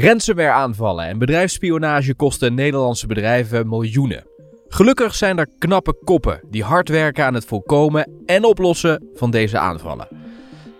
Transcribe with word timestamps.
Ransomware 0.00 0.50
aanvallen 0.50 1.04
en 1.04 1.18
bedrijfsspionage 1.18 2.14
kosten 2.14 2.54
Nederlandse 2.54 3.06
bedrijven 3.06 3.68
miljoenen. 3.68 4.24
Gelukkig 4.68 5.14
zijn 5.14 5.38
er 5.38 5.48
knappe 5.58 5.94
koppen 6.04 6.40
die 6.50 6.62
hard 6.62 6.88
werken 6.88 7.24
aan 7.24 7.34
het 7.34 7.44
voorkomen 7.44 8.10
en 8.26 8.44
oplossen 8.44 9.08
van 9.14 9.30
deze 9.30 9.58
aanvallen. 9.58 10.08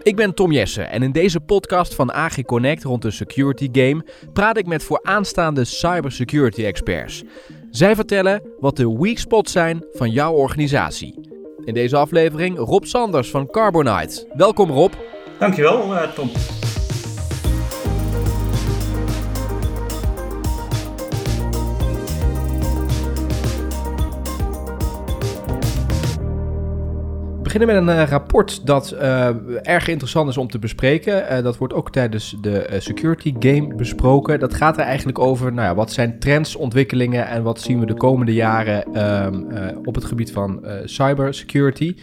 Ik 0.03 0.17
ben 0.17 0.35
Tom 0.35 0.53
Jessen 0.53 0.91
en 0.91 1.03
in 1.03 1.13
deze 1.13 1.41
podcast 1.41 1.95
van 1.95 2.13
AG 2.13 2.43
Connect 2.43 2.83
rond 2.83 3.03
de 3.03 3.11
security 3.11 3.69
game 3.73 4.05
praat 4.33 4.57
ik 4.57 4.67
met 4.67 4.83
vooraanstaande 4.83 5.65
cybersecurity 5.65 6.65
experts. 6.65 7.23
Zij 7.71 7.95
vertellen 7.95 8.43
wat 8.61 8.77
de 8.77 8.97
weak 8.99 9.19
spots 9.19 9.53
zijn 9.53 9.85
van 9.93 10.11
jouw 10.11 10.33
organisatie. 10.33 11.21
In 11.65 11.75
deze 11.75 11.97
aflevering 11.97 12.59
Rob 12.59 12.85
Sanders 12.85 13.31
van 13.31 13.47
Carbonite. 13.47 14.33
Welkom 14.37 14.71
Rob. 14.71 14.93
Dankjewel 15.39 15.95
uh, 15.95 16.03
Tom. 16.03 16.31
Beginnen 27.53 27.85
met 27.85 27.97
een 27.97 28.03
uh, 28.03 28.11
rapport 28.11 28.67
dat 28.67 28.95
uh, 28.95 29.29
erg 29.63 29.89
interessant 29.89 30.29
is 30.29 30.37
om 30.37 30.49
te 30.49 30.59
bespreken. 30.59 31.33
Uh, 31.33 31.43
dat 31.43 31.57
wordt 31.57 31.75
ook 31.75 31.93
tijdens 31.93 32.37
de 32.41 32.77
security 32.79 33.35
game 33.39 33.75
besproken. 33.75 34.41
Dat 34.41 34.55
gaat 34.55 34.79
er 34.79 34.85
eigenlijk 34.85 35.19
over, 35.19 35.53
nou 35.53 35.69
ja, 35.69 35.75
wat 35.75 35.93
zijn 35.93 36.19
trends, 36.19 36.57
ontwikkelingen 36.57 37.27
en 37.27 37.43
wat 37.43 37.61
zien 37.61 37.81
we 37.81 37.87
de 37.87 37.95
komende 37.95 38.33
jaren 38.33 38.95
ehm, 38.95 39.77
op 39.85 39.95
het 39.95 40.05
gebied 40.05 40.33
van 40.33 40.67
cybersecurity. 40.85 41.97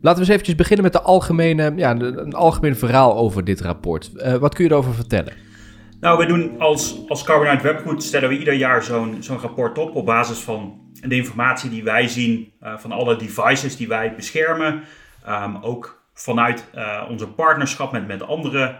Laten 0.00 0.20
we 0.20 0.24
eens 0.24 0.28
eventjes 0.28 0.54
beginnen 0.54 0.84
met 0.84 0.92
de 0.92 1.00
algemene, 1.00 1.72
ja, 1.76 1.90
een 1.90 2.34
algemeen 2.34 2.76
verhaal 2.76 3.16
over 3.16 3.44
dit 3.44 3.60
rapport. 3.60 4.10
wat 4.40 4.54
kun 4.54 4.64
je 4.64 4.70
erover 4.70 4.94
vertellen? 4.94 5.32
Nou, 6.00 6.18
we 6.18 6.26
doen 6.26 6.58
als, 6.58 7.08
als 7.08 7.24
Carbonite 7.24 7.62
Webgoed 7.62 8.02
stellen 8.02 8.28
we 8.28 8.38
ieder 8.38 8.54
jaar 8.54 8.82
zo'n 8.82 9.16
zo'n 9.20 9.38
rapport 9.38 9.78
op 9.78 9.94
op 9.94 10.06
basis 10.06 10.38
van 10.38 10.80
de 11.08 11.16
informatie 11.16 11.70
die 11.70 11.84
wij 11.84 12.08
zien 12.08 12.52
van 12.62 12.92
alle 12.92 13.16
devices 13.16 13.76
die 13.76 13.88
wij 13.88 14.14
beschermen. 14.14 14.82
Um, 15.28 15.56
ook 15.62 16.02
vanuit 16.14 16.64
uh, 16.74 17.06
onze 17.08 17.28
partnerschap 17.28 17.92
met, 17.92 18.06
met 18.06 18.22
andere 18.22 18.76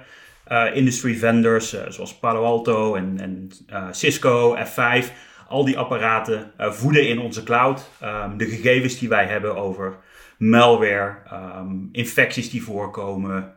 uh, 0.48 0.77
industry 0.77 1.14
vendors, 1.14 1.77
zoals 1.88 2.19
Palo 2.19 2.44
Alto 2.44 2.94
en, 2.94 3.19
en 3.20 3.50
Cisco, 3.94 4.56
F5. 4.56 5.06
Al 5.48 5.64
die 5.64 5.78
apparaten 5.78 6.52
voeden 6.58 7.08
in 7.08 7.19
onze 7.19 7.42
cloud 7.42 7.91
um, 8.02 8.36
de 8.36 8.47
gegevens 8.47 8.98
die 8.98 9.08
wij 9.08 9.27
hebben 9.27 9.56
over 9.56 9.97
malware, 10.38 11.16
um, 11.32 11.88
infecties 11.92 12.50
die 12.50 12.62
voorkomen, 12.62 13.54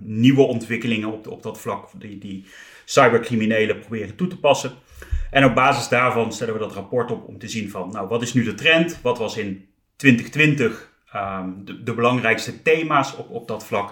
nieuwe 0.00 0.42
ontwikkelingen 0.42 1.12
op, 1.12 1.26
op 1.26 1.42
dat 1.42 1.60
vlak 1.60 1.88
die, 1.98 2.18
die 2.18 2.46
cybercriminelen 2.84 3.78
proberen 3.78 4.16
toe 4.16 4.26
te 4.26 4.38
passen. 4.38 4.72
En 5.30 5.44
op 5.44 5.54
basis 5.54 5.88
daarvan 5.88 6.32
stellen 6.32 6.54
we 6.54 6.60
dat 6.60 6.72
rapport 6.72 7.10
op 7.10 7.28
om 7.28 7.38
te 7.38 7.48
zien 7.48 7.70
van, 7.70 7.90
nou, 7.92 8.08
wat 8.08 8.22
is 8.22 8.34
nu 8.34 8.44
de 8.44 8.54
trend? 8.54 8.98
Wat 9.02 9.18
was 9.18 9.36
in 9.36 9.68
2020 9.96 10.91
ehm, 11.12 11.50
de, 11.64 11.82
de, 11.82 11.94
belangrijkste 11.94 12.62
thema's 12.62 13.16
op, 13.16 13.30
op 13.30 13.48
dat 13.48 13.66
vlak? 13.66 13.90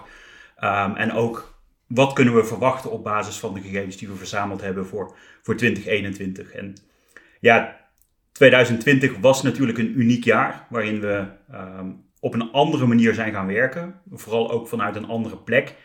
Um, 0.63 0.95
en 0.95 1.11
ook, 1.11 1.53
wat 1.87 2.13
kunnen 2.13 2.35
we 2.35 2.43
verwachten 2.43 2.91
op 2.91 3.03
basis 3.03 3.39
van 3.39 3.53
de 3.53 3.61
gegevens 3.61 3.97
die 3.97 4.07
we 4.07 4.15
verzameld 4.15 4.61
hebben 4.61 4.85
voor, 4.85 5.15
voor 5.41 5.55
2021? 5.55 6.51
En 6.51 6.75
ja, 7.39 7.79
2020 8.31 9.17
was 9.17 9.43
natuurlijk 9.43 9.77
een 9.77 9.99
uniek 9.99 10.23
jaar 10.23 10.65
waarin 10.69 10.99
we 10.99 11.25
um, 11.53 12.03
op 12.19 12.33
een 12.33 12.51
andere 12.51 12.85
manier 12.85 13.13
zijn 13.13 13.33
gaan 13.33 13.47
werken. 13.47 13.95
Vooral 14.11 14.51
ook 14.51 14.67
vanuit 14.67 14.95
een 14.95 15.07
andere 15.07 15.37
plek. 15.37 15.75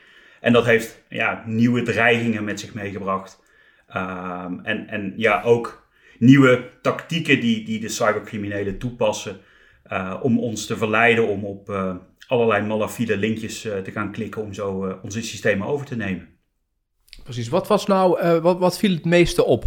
En 0.40 0.52
dat 0.52 0.64
heeft 0.64 1.02
ja, 1.08 1.42
nieuwe 1.46 1.82
dreigingen 1.82 2.44
met 2.44 2.60
zich 2.60 2.74
meegebracht. 2.74 3.42
En, 3.86 4.86
en 4.88 5.12
ja, 5.16 5.42
ook 5.42 5.88
nieuwe 6.18 6.70
tactieken 6.82 7.40
die, 7.40 7.64
die 7.64 7.80
de 7.80 7.88
cybercriminelen 7.88 8.78
toepassen 8.78 9.40
uh, 9.92 10.16
om 10.22 10.38
ons 10.38 10.66
te 10.66 10.76
verleiden 10.76 11.28
om 11.28 11.44
op 11.44 11.68
uh, 11.68 11.94
allerlei 12.26 12.66
malafide 12.66 13.16
linkjes 13.16 13.64
uh, 13.64 13.76
te 13.76 13.90
gaan 13.90 14.12
klikken 14.12 14.42
om 14.42 14.54
zo 14.54 14.98
onze 15.02 15.22
systemen 15.22 15.66
over 15.66 15.86
te 15.86 15.96
nemen. 15.96 16.28
Precies, 17.22 17.48
wat 17.48 17.66
was 17.66 17.86
nou, 17.86 18.40
wat, 18.40 18.58
wat 18.58 18.78
viel 18.78 18.94
het 18.94 19.04
meeste 19.04 19.44
op 19.44 19.64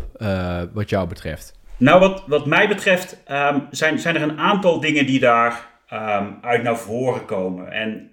wat 0.74 0.90
jou 0.90 1.08
betreft? 1.08 1.60
Nou, 1.78 2.00
wat, 2.00 2.24
wat 2.28 2.46
mij 2.46 2.68
betreft 2.68 3.24
um, 3.32 3.68
zijn, 3.72 4.00
zijn 4.00 4.16
er 4.16 4.22
een 4.22 4.38
aantal 4.38 4.80
dingen 4.80 5.06
die 5.06 5.20
daar 5.20 5.68
um, 5.94 6.38
uit 6.42 6.64
naar 6.64 6.78
voren 6.78 7.26
komen. 7.26 7.72
En 7.72 8.12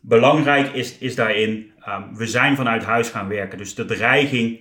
belangrijk 0.00 0.72
is, 0.72 0.98
is 0.98 1.14
daarin, 1.14 1.72
we 2.12 2.26
zijn 2.26 2.56
vanuit 2.56 2.84
huis 2.84 3.08
gaan 3.08 3.28
werken. 3.28 3.58
Dus 3.58 3.74
de 3.74 3.84
dreiging 3.84 4.60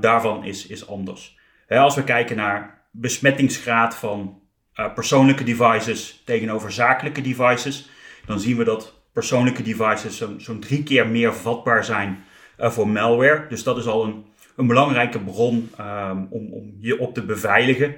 daarvan 0.00 0.44
is, 0.44 0.66
is 0.66 0.88
anders. 0.88 1.38
als 1.68 1.94
we 1.94 2.04
kijken 2.04 2.36
naar 2.36 2.84
besmettingsgraad 2.90 3.94
van 3.94 4.39
uh, 4.80 4.94
persoonlijke 4.94 5.44
devices 5.44 6.22
tegenover 6.24 6.72
zakelijke 6.72 7.20
devices, 7.20 7.90
dan 8.26 8.40
zien 8.40 8.56
we 8.56 8.64
dat 8.64 9.00
persoonlijke 9.12 9.62
devices 9.62 10.16
zo'n 10.16 10.40
zo 10.40 10.58
drie 10.58 10.82
keer 10.82 11.06
meer 11.08 11.34
vatbaar 11.34 11.84
zijn 11.84 12.24
uh, 12.60 12.70
voor 12.70 12.88
malware. 12.88 13.46
Dus 13.48 13.62
dat 13.62 13.76
is 13.76 13.86
al 13.86 14.04
een, 14.04 14.24
een 14.56 14.66
belangrijke 14.66 15.20
bron 15.20 15.70
um, 15.80 16.26
om, 16.30 16.52
om 16.52 16.76
je 16.78 16.98
op 16.98 17.14
te 17.14 17.22
beveiligen. 17.22 17.94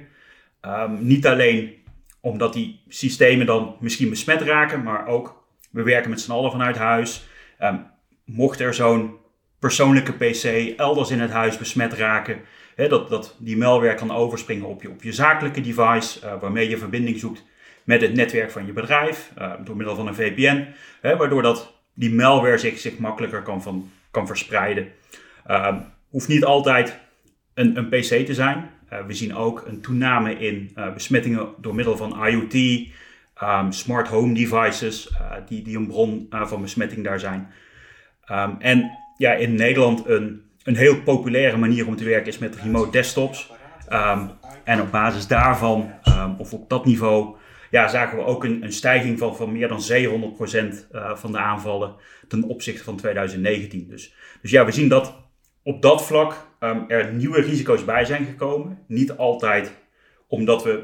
Um, 0.61 1.05
niet 1.05 1.27
alleen 1.27 1.73
omdat 2.21 2.53
die 2.53 2.81
systemen 2.87 3.45
dan 3.45 3.75
misschien 3.79 4.09
besmet 4.09 4.41
raken, 4.41 4.83
maar 4.83 5.07
ook 5.07 5.45
we 5.71 5.83
werken 5.83 6.09
met 6.09 6.21
z'n 6.21 6.31
allen 6.31 6.51
vanuit 6.51 6.77
huis. 6.77 7.27
Um, 7.61 7.85
mocht 8.25 8.59
er 8.59 8.73
zo'n 8.73 9.17
persoonlijke 9.59 10.13
PC 10.13 10.73
elders 10.77 11.11
in 11.11 11.19
het 11.19 11.31
huis 11.31 11.57
besmet 11.57 11.93
raken. 11.93 12.41
Dat, 12.75 13.09
dat 13.09 13.35
die 13.39 13.57
malware 13.57 13.95
kan 13.95 14.11
overspringen 14.11 14.67
op 14.67 14.81
je, 14.81 14.89
op 14.89 15.03
je 15.03 15.11
zakelijke 15.11 15.61
device, 15.61 16.19
uh, 16.23 16.39
waarmee 16.39 16.69
je 16.69 16.77
verbinding 16.77 17.19
zoekt 17.19 17.43
met 17.83 18.01
het 18.01 18.13
netwerk 18.13 18.51
van 18.51 18.65
je 18.65 18.73
bedrijf, 18.73 19.31
uh, 19.37 19.51
door 19.63 19.75
middel 19.75 19.95
van 19.95 20.07
een 20.07 20.15
VPN, 20.15 20.67
waardoor 21.01 21.41
dat 21.41 21.73
die 21.93 22.13
malware 22.13 22.57
zich, 22.57 22.79
zich 22.79 22.97
makkelijker 22.97 23.41
kan, 23.41 23.91
kan 24.11 24.27
verspreiden. 24.27 24.87
Uh, 25.47 25.77
hoeft 26.09 26.27
niet 26.27 26.45
altijd 26.45 26.99
een, 27.53 27.77
een 27.77 27.89
PC 27.89 28.25
te 28.25 28.33
zijn. 28.33 28.69
Uh, 28.93 29.05
we 29.05 29.13
zien 29.13 29.35
ook 29.35 29.63
een 29.67 29.81
toename 29.81 30.33
in 30.33 30.75
besmettingen 30.93 31.47
door 31.57 31.75
middel 31.75 31.97
van 31.97 32.25
IoT, 32.27 32.53
um, 33.43 33.71
smart 33.71 34.07
home 34.07 34.33
devices, 34.33 35.11
die, 35.47 35.63
die 35.63 35.77
een 35.77 35.87
bron 35.87 36.27
van 36.29 36.61
besmetting 36.61 37.03
daar 37.03 37.19
zijn. 37.19 37.51
Um, 38.31 38.55
en 38.59 38.91
ja, 39.17 39.33
in 39.33 39.55
Nederland 39.55 40.05
een, 40.05 40.41
een 40.63 40.75
heel 40.75 41.01
populaire 41.01 41.57
manier 41.57 41.87
om 41.87 41.95
te 41.95 42.03
werken 42.03 42.27
is 42.27 42.37
met 42.37 42.55
remote 42.55 42.91
desktops. 42.91 43.51
Um, 43.89 44.31
en 44.63 44.81
op 44.81 44.91
basis 44.91 45.27
daarvan, 45.27 45.91
um, 46.07 46.35
of 46.37 46.53
op 46.53 46.69
dat 46.69 46.85
niveau, 46.85 47.35
ja, 47.69 47.87
zagen 47.87 48.17
we 48.17 48.23
ook 48.23 48.43
een, 48.43 48.63
een 48.63 48.73
stijging 48.73 49.19
van, 49.19 49.35
van 49.35 49.51
meer 49.51 49.67
dan 49.67 49.81
700% 49.91 50.91
uh, 50.91 51.15
van 51.15 51.31
de 51.31 51.37
aanvallen 51.37 51.95
ten 52.27 52.43
opzichte 52.43 52.83
van 52.83 52.95
2019. 52.95 53.87
Dus, 53.87 54.15
dus 54.41 54.51
ja, 54.51 54.65
we 54.65 54.71
zien 54.71 54.87
dat 54.87 55.15
op 55.63 55.81
dat 55.81 56.05
vlak 56.05 56.47
um, 56.59 56.85
er 56.87 57.13
nieuwe 57.13 57.41
risico's 57.41 57.85
bij 57.85 58.05
zijn 58.05 58.25
gekomen. 58.25 58.79
Niet 58.87 59.17
altijd 59.17 59.73
omdat 60.27 60.63
we 60.63 60.83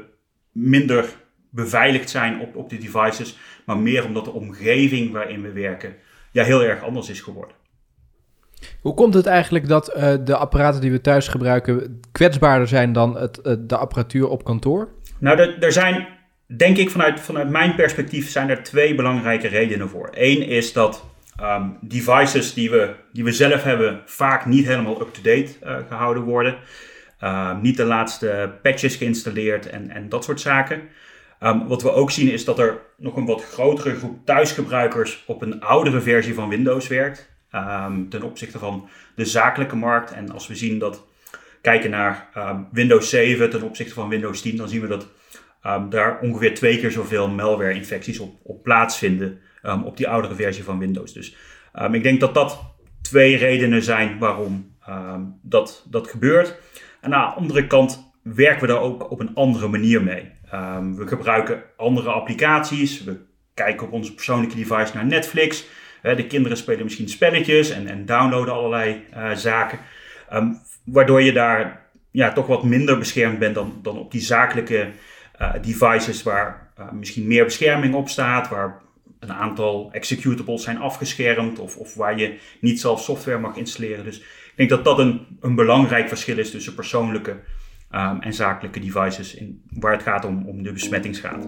minder 0.52 1.04
beveiligd 1.50 2.10
zijn 2.10 2.40
op, 2.40 2.56
op 2.56 2.70
de 2.70 2.78
devices, 2.78 3.38
maar 3.66 3.78
meer 3.78 4.04
omdat 4.04 4.24
de 4.24 4.32
omgeving 4.32 5.12
waarin 5.12 5.42
we 5.42 5.52
werken 5.52 5.96
ja, 6.32 6.44
heel 6.44 6.62
erg 6.62 6.82
anders 6.82 7.10
is 7.10 7.20
geworden. 7.20 7.56
Hoe 8.80 8.94
komt 8.94 9.14
het 9.14 9.26
eigenlijk 9.26 9.68
dat 9.68 9.96
uh, 9.96 10.14
de 10.24 10.36
apparaten 10.36 10.80
die 10.80 10.90
we 10.90 11.00
thuis 11.00 11.28
gebruiken 11.28 12.00
kwetsbaarder 12.12 12.68
zijn 12.68 12.92
dan 12.92 13.16
het, 13.16 13.40
uh, 13.44 13.54
de 13.58 13.76
apparatuur 13.76 14.28
op 14.28 14.44
kantoor? 14.44 14.88
Nou, 15.18 15.56
er 15.60 15.72
zijn, 15.72 16.08
denk 16.46 16.76
ik, 16.76 16.90
vanuit, 16.90 17.20
vanuit 17.20 17.48
mijn 17.50 17.74
perspectief 17.74 18.30
zijn 18.30 18.50
er 18.50 18.62
twee 18.62 18.94
belangrijke 18.94 19.48
redenen 19.48 19.88
voor. 19.88 20.08
Eén 20.12 20.42
is 20.42 20.72
dat 20.72 21.04
um, 21.42 21.76
devices 21.80 22.54
die 22.54 22.70
we, 22.70 22.94
die 23.12 23.24
we 23.24 23.32
zelf 23.32 23.62
hebben 23.62 24.02
vaak 24.06 24.46
niet 24.46 24.66
helemaal 24.66 25.00
up-to-date 25.00 25.50
uh, 25.64 25.76
gehouden 25.88 26.22
worden. 26.22 26.56
Uh, 27.22 27.60
niet 27.60 27.76
de 27.76 27.84
laatste 27.84 28.52
patches 28.62 28.96
geïnstalleerd 28.96 29.68
en, 29.68 29.90
en 29.90 30.08
dat 30.08 30.24
soort 30.24 30.40
zaken. 30.40 30.80
Um, 31.42 31.66
wat 31.68 31.82
we 31.82 31.92
ook 31.92 32.10
zien 32.10 32.32
is 32.32 32.44
dat 32.44 32.58
er 32.58 32.80
nog 32.96 33.16
een 33.16 33.26
wat 33.26 33.44
grotere 33.44 33.94
groep 33.94 34.26
thuisgebruikers 34.26 35.24
op 35.26 35.42
een 35.42 35.60
oudere 35.60 36.00
versie 36.00 36.34
van 36.34 36.48
Windows 36.48 36.88
werkt. 36.88 37.28
Um, 37.54 38.08
ten 38.08 38.22
opzichte 38.22 38.58
van 38.58 38.88
de 39.14 39.24
zakelijke 39.24 39.76
markt. 39.76 40.12
En 40.12 40.30
als 40.30 40.46
we 40.46 40.54
zien 40.54 40.78
dat 40.78 41.06
kijken 41.60 41.90
naar 41.90 42.28
um, 42.36 42.68
Windows 42.72 43.10
7 43.10 43.50
ten 43.50 43.62
opzichte 43.62 43.94
van 43.94 44.08
Windows 44.08 44.40
10, 44.40 44.56
dan 44.56 44.68
zien 44.68 44.80
we 44.80 44.86
dat 44.86 45.06
um, 45.66 45.90
daar 45.90 46.20
ongeveer 46.20 46.54
twee 46.54 46.78
keer 46.78 46.90
zoveel 46.90 47.28
malware-infecties 47.28 48.18
op, 48.18 48.34
op 48.42 48.62
plaatsvinden 48.62 49.40
op 49.84 49.96
die 49.96 50.08
oudere 50.08 50.34
versie 50.34 50.64
van 50.64 50.78
Windows. 50.78 51.12
Dus 51.12 51.36
ik 51.92 52.02
denk 52.02 52.20
dat 52.20 52.34
dat 52.34 52.60
twee 53.02 53.36
redenen 53.36 53.82
zijn 53.82 54.18
waarom 54.18 54.76
dat, 55.42 55.86
dat 55.90 56.08
gebeurt. 56.08 56.56
En 57.00 57.14
aan 57.14 57.28
de 57.28 57.36
andere 57.36 57.66
kant 57.66 58.12
werken 58.22 58.60
we 58.60 58.66
daar 58.66 58.80
ook 58.80 59.10
op 59.10 59.20
een 59.20 59.34
andere 59.34 59.68
manier 59.68 60.02
mee. 60.02 60.32
we 60.96 61.06
gebruiken 61.06 61.62
andere 61.76 62.10
applicaties. 62.10 63.04
We 63.04 63.20
kijken 63.54 63.86
op 63.86 63.92
onze 63.92 64.14
persoonlijke 64.14 64.56
device 64.56 64.94
naar 64.94 65.06
Netflix 65.06 65.66
de 66.02 66.26
kinderen 66.26 66.56
spelen 66.56 66.84
misschien 66.84 67.08
spelletjes 67.08 67.70
en, 67.70 67.86
en 67.86 68.06
downloaden 68.06 68.54
allerlei 68.54 69.04
uh, 69.16 69.30
zaken. 69.34 69.78
Ehm, 70.28 70.52
waardoor 70.84 71.22
je 71.22 71.32
daar 71.32 71.86
ja, 72.10 72.32
toch 72.32 72.46
wat 72.46 72.64
minder 72.64 72.98
beschermd 72.98 73.38
bent 73.38 73.54
dan, 73.54 73.78
dan 73.82 73.98
op 73.98 74.10
die 74.10 74.20
zakelijke 74.20 74.88
uh, 75.40 75.52
devices 75.62 76.22
waar 76.22 76.72
uh, 76.78 76.90
misschien 76.92 77.26
meer 77.26 77.44
bescherming 77.44 77.94
op 77.94 78.08
staat, 78.08 78.48
waar 78.48 78.80
een 79.18 79.32
aantal 79.32 79.88
executables 79.92 80.62
zijn 80.62 80.78
afgeschermd 80.78 81.58
of, 81.58 81.76
of 81.76 81.94
waar 81.94 82.18
je 82.18 82.38
niet 82.60 82.80
zelf 82.80 83.00
software 83.00 83.38
mag 83.38 83.56
installeren. 83.56 84.04
Dus 84.04 84.18
ik 84.18 84.52
denk 84.56 84.70
dat 84.70 84.84
dat 84.84 84.98
een, 84.98 85.26
een 85.40 85.54
belangrijk 85.54 86.08
verschil 86.08 86.38
is 86.38 86.50
tussen 86.50 86.74
persoonlijke 86.74 87.30
um, 87.94 88.20
en 88.20 88.34
zakelijke 88.34 88.80
devices 88.80 89.34
in, 89.34 89.62
waar 89.70 89.92
het 89.92 90.02
gaat 90.02 90.24
om, 90.24 90.48
om 90.48 90.62
de 90.62 90.72
besmettingsgraad. 90.72 91.46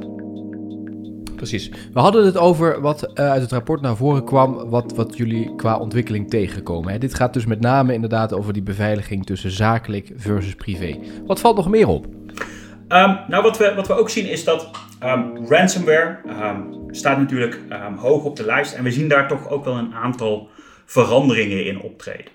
Precies. 1.48 1.70
We 1.92 2.00
hadden 2.00 2.24
het 2.24 2.36
over 2.36 2.80
wat 2.80 3.10
uh, 3.14 3.30
uit 3.30 3.42
het 3.42 3.52
rapport 3.52 3.80
naar 3.80 3.96
voren 3.96 4.24
kwam, 4.24 4.70
wat, 4.70 4.94
wat 4.94 5.16
jullie 5.16 5.54
qua 5.56 5.78
ontwikkeling 5.78 6.30
tegenkomen. 6.30 6.92
Hè? 6.92 6.98
Dit 6.98 7.14
gaat 7.14 7.32
dus 7.32 7.46
met 7.46 7.60
name 7.60 7.92
inderdaad 7.92 8.32
over 8.32 8.52
die 8.52 8.62
beveiliging 8.62 9.26
tussen 9.26 9.50
zakelijk 9.50 10.10
versus 10.16 10.54
privé. 10.54 10.98
Wat 11.26 11.40
valt 11.40 11.56
nog 11.56 11.68
meer 11.68 11.88
op? 11.88 12.04
Um, 12.04 13.18
nou, 13.28 13.42
wat 13.42 13.58
we, 13.58 13.72
wat 13.74 13.86
we 13.86 13.94
ook 13.94 14.10
zien 14.10 14.28
is 14.28 14.44
dat 14.44 14.70
um, 15.02 15.46
ransomware 15.48 16.18
um, 16.26 16.94
staat 16.94 17.18
natuurlijk 17.18 17.60
hoog 17.96 18.24
op 18.24 18.36
de 18.36 18.44
lijst. 18.44 18.74
En 18.74 18.84
we 18.84 18.90
zien 18.90 19.08
daar 19.08 19.28
toch 19.28 19.48
ook 19.48 19.64
wel 19.64 19.76
een 19.76 19.94
aantal 19.94 20.48
veranderingen 20.84 21.66
in 21.66 21.80
optreden. 21.80 22.32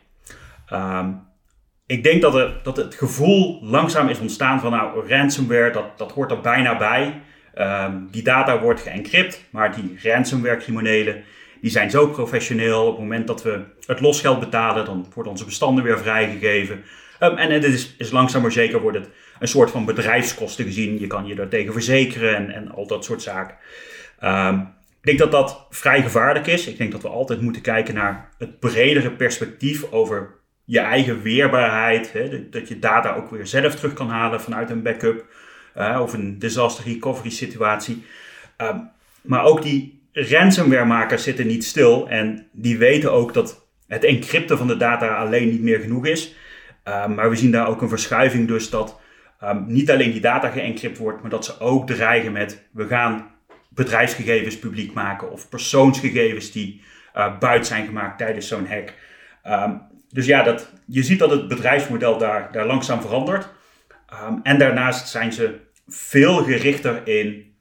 ik 1.86 2.03
denk 2.03 2.21
dat, 2.21 2.36
er, 2.36 2.60
dat 2.63 2.77
het 2.77 2.95
gevoel 2.95 3.60
langzaam 3.62 4.07
is 4.07 4.19
ontstaan 4.19 4.60
van 4.60 4.71
nou, 4.71 5.07
ransomware, 5.07 5.71
dat, 5.71 5.98
dat 5.98 6.12
hoort 6.12 6.31
er 6.31 6.42
bijna 6.42 6.77
bij. 6.77 7.21
Die 8.12 8.24
data 8.24 8.62
wordt 8.62 8.81
geëncrypt, 8.81 9.44
maar 9.50 9.75
die 9.75 10.00
ransomware 10.04 10.57
criminelen 10.57 11.24
die 11.62 11.71
zijn 11.71 11.89
zo 11.89 12.07
professioneel. 12.07 12.81
Op 12.81 12.92
het 12.92 13.00
moment 13.00 13.27
dat 13.27 13.44
we 13.44 13.59
het 13.86 14.00
losgeld 14.00 14.39
betalen, 14.39 14.86
dan 14.86 15.06
worden 15.13 15.31
onze 15.31 15.45
bestanden 15.45 15.83
weer 15.83 16.00
vrijgegeven. 16.00 16.83
Um, 17.19 17.38
en, 17.38 17.62
dit 17.62 17.74
is, 17.74 17.95
is 17.98 18.12
langzaam 18.12 18.42
maar 18.42 18.51
zeker 18.51 18.81
wordt 18.81 18.98
het 18.98 19.09
een 19.39 19.48
soort 19.48 19.71
van 19.71 19.86
bedrijfskosten 19.86 20.65
gezien. 20.65 21.00
Je 21.00 21.07
kan 21.07 21.25
je 21.25 21.36
daar 21.36 21.48
tegen 21.48 21.74
verzekeren 21.74 22.36
en, 22.36 22.51
en 22.51 22.71
al 22.71 22.88
dat 22.88 23.06
soort 23.06 23.21
zaken. 23.21 23.56
Um, 24.24 24.75
ik 25.01 25.18
denk 25.18 25.31
dat 25.31 25.31
dat 25.31 25.68
vrij 25.69 26.01
gevaarlijk 26.01 26.48
is. 26.48 26.68
Ik 26.68 26.77
denk 26.77 26.92
dat 26.92 27.01
we 27.01 27.10
altijd 27.10 27.42
moeten 27.42 27.62
kijken 27.62 27.94
naar 27.94 28.30
het 28.38 28.60
bredere 28.60 29.12
perspectief 29.12 29.92
over 29.92 30.36
je 30.63 30.80
eigen 30.80 31.21
weerbaarheid. 31.21 32.12
Hè, 32.12 32.50
dat 32.50 32.68
je 32.68 32.80
data 32.80 33.15
ook 33.15 33.30
weer 33.30 33.48
zelf 33.48 33.75
terug 33.75 33.94
kan 33.94 34.10
halen 34.10 34.42
vanuit 34.42 34.69
een 34.69 34.83
backup 34.83 35.25
of 35.77 36.13
een 36.13 36.39
disaster 36.39 36.85
recovery 36.85 37.29
situatie. 37.29 38.03
Um, 38.57 38.89
maar 39.21 39.44
ook 39.44 39.62
die 39.62 40.01
ransomware-makers 40.12 41.24
zitten 41.24 41.47
niet 41.47 41.63
stil 41.63 42.09
en 42.09 42.47
die 42.51 42.77
weten 42.77 43.12
ook 43.12 43.33
dat 43.33 43.68
het 43.88 44.03
encrypten 44.03 44.57
van 44.57 44.68
de 44.68 44.77
data 44.77 45.15
alleen 45.15 45.50
niet 45.50 45.62
meer 45.62 45.79
genoeg 45.79 46.06
is. 46.06 46.35
Um, 46.83 47.15
maar 47.15 47.29
we 47.29 47.35
zien 47.35 47.51
daar 47.51 47.68
ook 47.68 47.81
een 47.81 47.89
verschuiving 47.89 48.47
dus 48.47 48.69
dat 48.69 49.00
um, 49.44 49.65
niet 49.68 49.91
alleen 49.91 50.12
die 50.12 50.21
data 50.21 50.50
geëncrypt 50.50 50.97
wordt, 50.97 51.21
maar 51.21 51.31
dat 51.31 51.45
ze 51.45 51.59
ook 51.59 51.88
dreigen 51.88 52.31
met 52.31 52.68
we 52.71 52.88
gaan 52.88 53.27
bedrijfsgegevens 53.69 54.59
publiek 54.59 54.94
maken 54.94 55.31
of 55.31 55.50
persoonsgegevens 55.50 56.51
die 56.51 56.81
uh, 57.15 57.38
buiten 57.38 57.68
zijn 57.68 57.85
gemaakt 57.85 58.18
tijdens 58.18 58.47
zo'n 58.47 58.68
hack. 58.68 58.94
Dus 60.09 60.25
ja, 60.25 60.44
dat, 60.44 60.71
je 60.85 61.03
ziet 61.03 61.19
dat 61.19 61.29
het 61.29 61.47
bedrijfsmodel 61.47 62.18
daar, 62.18 62.51
daar 62.51 62.65
langzaam 62.65 63.01
verandert. 63.01 63.50
en 64.44 64.57
daarnaast 64.57 65.07
zijn 65.07 65.33
ze 65.33 65.59
veel 65.88 66.44
gerichter 66.44 67.07
in 67.07 67.56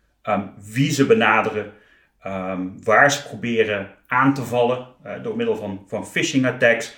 wie 0.73 0.90
ze 0.90 1.06
benaderen, 1.06 1.73
waar 2.82 3.11
ze 3.12 3.23
proberen 3.23 3.96
aan 4.06 4.34
te 4.34 4.43
vallen 4.43 4.87
uh, 5.06 5.12
door 5.23 5.37
middel 5.37 5.56
van, 5.56 5.84
van 5.87 6.06
phishing 6.06 6.46
attacks. 6.46 6.96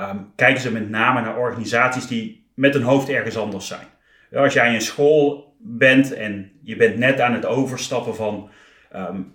Um, 0.00 0.32
kijken 0.36 0.60
ze 0.60 0.72
met 0.72 0.90
name 0.90 1.20
naar 1.20 1.36
organisaties 1.36 2.06
die 2.06 2.46
met 2.54 2.74
een 2.74 2.82
hoofd 2.82 3.08
ergens 3.08 3.36
anders 3.36 3.66
zijn. 3.66 3.86
Als 4.34 4.52
jij 4.52 4.74
in 4.74 4.80
school 4.80 5.54
bent 5.58 6.12
en 6.12 6.52
je 6.62 6.76
bent 6.76 6.96
net 6.96 7.20
aan 7.20 7.32
het 7.32 7.46
overstappen 7.46 8.14
van 8.14 8.50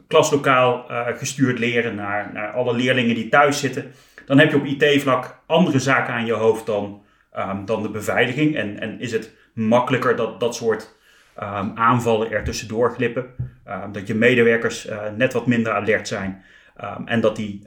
klaslokaal 0.07 0.91
uh, 0.91 1.07
gestuurd 1.07 1.59
leren 1.59 1.95
naar, 1.95 2.33
naar 2.33 2.51
alle 2.51 2.73
leerlingen 2.73 3.15
die 3.15 3.29
thuis 3.29 3.59
zitten, 3.59 3.91
dan 4.25 4.39
heb 4.39 4.49
je 4.51 4.57
op 4.57 4.65
IT-vlak 4.65 5.41
andere 5.45 5.79
zaken 5.79 6.13
aan 6.13 6.25
je 6.25 6.33
hoofd 6.33 6.65
dan, 6.65 7.03
dan 7.65 7.81
de 7.81 7.89
beveiliging. 7.89 8.55
En, 8.55 8.79
en 8.79 8.99
is 8.99 9.11
het 9.11 9.35
makkelijker 9.53 10.15
dat 10.15 10.39
dat 10.39 10.55
soort 10.55 10.97
um, 11.41 11.71
aanvallen 11.75 12.31
er 12.31 12.43
tussendoor 12.43 12.93
glippen. 12.93 13.25
dat 13.91 14.07
je 14.07 14.15
medewerkers 14.15 14.87
uh, 14.87 14.97
net 15.17 15.33
wat 15.33 15.47
minder 15.47 15.73
alert 15.73 16.07
zijn. 16.07 16.43
en 17.05 17.21
dat 17.21 17.35
die 17.35 17.63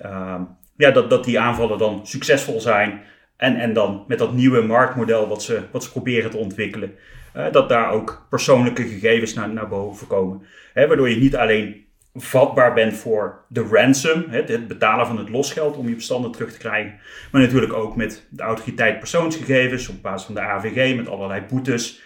ja, 0.77 0.91
dat, 0.91 1.11
dat 1.11 1.25
die 1.25 1.41
aanvallen 1.41 1.79
dan 1.79 2.07
succesvol 2.07 2.61
zijn. 2.61 3.01
En, 3.37 3.57
en 3.57 3.73
dan 3.73 4.05
met 4.09 4.19
dat 4.19 4.33
nieuwe 4.33 4.63
marktmodel 4.63 5.29
wat 5.29 5.43
ze, 5.43 5.63
wat 5.71 5.85
ze 5.85 5.91
proberen 5.91 6.31
te 6.31 6.37
ontwikkelen, 6.37 6.95
uh, 7.37 7.53
dat 7.53 7.69
daar 7.69 7.91
ook 7.91 8.27
persoonlijke 8.31 8.83
gegevens 8.83 9.35
naar, 9.35 9.49
naar 9.49 9.69
boven 9.69 10.07
komen. 10.07 10.43
Hè, 10.73 10.87
waardoor 10.87 11.09
je 11.11 11.17
niet 11.17 11.37
alleen 11.37 11.85
vatbaar 12.15 12.75
bent 12.75 12.97
voor 12.97 13.45
de 13.49 13.69
ransom, 13.71 14.25
het 14.29 14.69
betalen 14.69 15.07
van 15.07 15.19
het 15.19 15.29
losgeld 15.29 15.77
om 15.77 15.89
je 15.89 15.95
bestanden 15.95 16.31
terug 16.31 16.53
te 16.53 16.59
krijgen, 16.59 16.99
maar 17.31 17.41
natuurlijk 17.41 17.73
ook 17.73 17.97
met 17.97 18.27
de 18.31 18.43
autoriteit 18.43 18.99
persoonsgegevens 18.99 19.89
op 19.89 20.03
basis 20.03 20.27
van 20.27 20.35
de 20.35 20.41
AVG, 20.41 20.97
met 20.97 21.09
allerlei 21.09 21.43
boetes, 21.49 22.03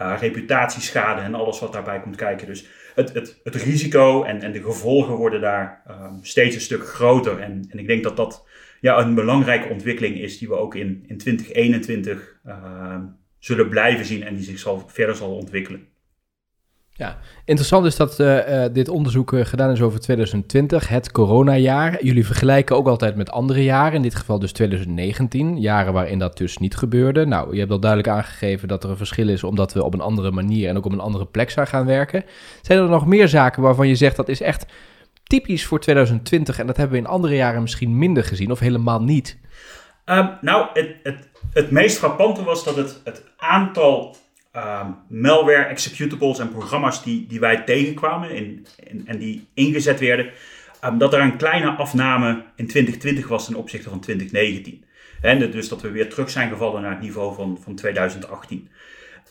uh, 0.00 0.16
reputatieschade 0.20 1.20
en 1.20 1.34
alles 1.34 1.60
wat 1.60 1.72
daarbij 1.72 2.00
komt 2.00 2.16
kijken. 2.16 2.46
Dus 2.46 2.66
het, 2.94 3.12
het, 3.12 3.40
het 3.44 3.54
risico 3.54 4.22
en, 4.22 4.42
en 4.42 4.52
de 4.52 4.62
gevolgen 4.62 5.14
worden 5.14 5.40
daar 5.40 5.82
um, 5.90 6.18
steeds 6.24 6.54
een 6.54 6.60
stuk 6.60 6.86
groter. 6.86 7.38
En, 7.40 7.66
en 7.70 7.78
ik 7.78 7.86
denk 7.86 8.02
dat 8.02 8.16
dat 8.16 8.46
ja, 8.80 8.98
een 8.98 9.14
belangrijke 9.14 9.68
ontwikkeling 9.68 10.18
is 10.18 10.38
die 10.38 10.48
we 10.48 10.54
ook 10.54 10.74
in, 10.74 11.04
in 11.06 11.18
2021 11.18 12.38
uh, 12.46 12.52
ehm, 12.52 13.04
zullen 13.38 13.68
blijven 13.68 14.04
zien 14.04 14.22
en 14.22 14.34
die 14.34 14.44
zich 14.44 14.58
zal, 14.58 14.84
verder 14.88 15.16
zal 15.16 15.36
ontwikkelen. 15.36 15.88
Ja, 16.98 17.18
interessant 17.44 17.86
is 17.86 17.96
dat 17.96 18.20
uh, 18.20 18.48
uh, 18.48 18.64
dit 18.72 18.88
onderzoek 18.88 19.32
uh, 19.32 19.44
gedaan 19.44 19.70
is 19.70 19.80
over 19.80 20.00
2020, 20.00 20.88
het 20.88 21.12
coronajaar. 21.12 22.04
Jullie 22.04 22.26
vergelijken 22.26 22.76
ook 22.76 22.86
altijd 22.86 23.16
met 23.16 23.30
andere 23.30 23.64
jaren, 23.64 23.94
in 23.94 24.02
dit 24.02 24.14
geval 24.14 24.38
dus 24.38 24.52
2019, 24.52 25.60
jaren 25.60 25.92
waarin 25.92 26.18
dat 26.18 26.36
dus 26.36 26.58
niet 26.58 26.76
gebeurde. 26.76 27.26
Nou, 27.26 27.52
je 27.52 27.58
hebt 27.58 27.70
al 27.70 27.80
duidelijk 27.80 28.12
aangegeven 28.12 28.68
dat 28.68 28.84
er 28.84 28.90
een 28.90 28.96
verschil 28.96 29.28
is 29.28 29.44
omdat 29.44 29.72
we 29.72 29.84
op 29.84 29.94
een 29.94 30.00
andere 30.00 30.30
manier 30.30 30.68
en 30.68 30.76
ook 30.76 30.84
op 30.84 30.92
een 30.92 31.00
andere 31.00 31.26
plek 31.26 31.50
zijn 31.50 31.66
gaan 31.66 31.86
werken. 31.86 32.24
Zijn 32.62 32.78
er 32.78 32.88
nog 32.88 33.06
meer 33.06 33.28
zaken 33.28 33.62
waarvan 33.62 33.88
je 33.88 33.94
zegt 33.94 34.16
dat 34.16 34.28
is 34.28 34.40
echt 34.40 34.66
typisch 35.22 35.66
voor 35.66 35.80
2020 35.80 36.58
en 36.58 36.66
dat 36.66 36.76
hebben 36.76 36.96
we 36.96 37.04
in 37.04 37.10
andere 37.10 37.34
jaren 37.34 37.62
misschien 37.62 37.98
minder 37.98 38.24
gezien 38.24 38.50
of 38.50 38.58
helemaal 38.58 39.02
niet? 39.02 39.38
Um, 40.04 40.30
nou, 40.40 40.66
het, 40.72 40.94
het, 41.02 41.28
het 41.52 41.70
meest 41.70 41.98
frappante 41.98 42.44
was 42.44 42.64
dat 42.64 42.76
het, 42.76 43.00
het 43.04 43.22
aantal 43.36 44.16
um, 44.56 44.96
malware, 45.08 45.64
executables 45.64 46.38
en 46.38 46.52
programma's 46.52 47.02
die, 47.02 47.26
die 47.26 47.40
wij 47.40 47.56
tegenkwamen 47.56 48.30
in, 48.30 48.66
en 49.04 49.18
die 49.18 49.46
ingezet 49.54 50.00
werden, 50.00 50.30
um, 50.84 50.98
dat 50.98 51.14
er 51.14 51.20
een 51.20 51.36
kleine 51.36 51.70
afname 51.70 52.42
in 52.56 52.66
2020 52.66 53.28
was 53.28 53.44
ten 53.44 53.54
opzichte 53.54 53.88
van 53.88 54.00
2019. 54.00 54.84
En 55.20 55.50
dus 55.50 55.68
dat 55.68 55.82
we 55.82 55.90
weer 55.90 56.10
terug 56.10 56.30
zijn 56.30 56.48
gevallen 56.48 56.82
naar 56.82 56.90
het 56.90 57.00
niveau 57.00 57.34
van, 57.34 57.58
van 57.62 57.74
2018. 57.74 58.68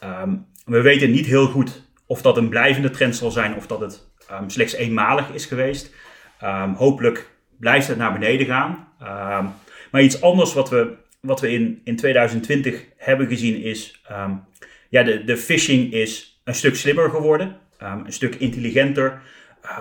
Um, 0.04 0.46
we 0.66 0.82
weten 0.82 1.12
niet 1.12 1.26
heel 1.26 1.48
goed 1.48 1.84
of 2.06 2.22
dat 2.22 2.38
een 2.38 2.50
blijvende 2.50 2.90
trend 2.90 3.16
zal 3.16 3.32
zijn 3.32 3.56
of 3.56 3.68
dat 3.68 3.80
het 3.80 4.08
slechts 4.48 4.74
eenmalig 4.74 5.34
is 5.34 5.46
geweest. 5.46 5.94
hopelijk 6.76 7.30
blijft 7.60 7.88
het 7.88 7.98
naar 7.98 8.14
beneden 8.14 8.46
gaan. 8.46 8.88
maar 9.92 10.02
iets 10.02 10.22
anders 10.22 10.54
wat 10.54 10.70
we, 10.70 10.94
wat 11.20 11.42
we 11.42 11.52
in, 11.52 11.82
in 11.84 11.96
2020 11.96 12.86
hebben 12.98 13.28
gezien 13.28 13.62
is 13.62 14.02
ja, 14.90 15.04
de, 15.04 15.24
de 15.24 15.38
phishing 15.38 15.94
is 15.94 16.40
een 16.44 16.56
stuk 16.56 16.76
slimmer 16.76 17.10
geworden, 17.10 17.56
um, 17.84 18.06
een 18.06 18.14
stuk 18.14 18.36
intelligenter. 18.36 19.22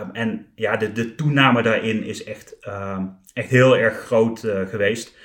Um, 0.00 0.10
en 0.12 0.46
ja, 0.54 0.76
de, 0.76 0.92
de 0.92 1.14
toename 1.14 1.62
daarin 1.62 2.04
is 2.04 2.24
echt, 2.24 2.56
um, 2.68 3.16
echt 3.32 3.48
heel 3.48 3.76
erg 3.76 3.98
groot 3.98 4.44
uh, 4.44 4.60
geweest. 4.68 5.16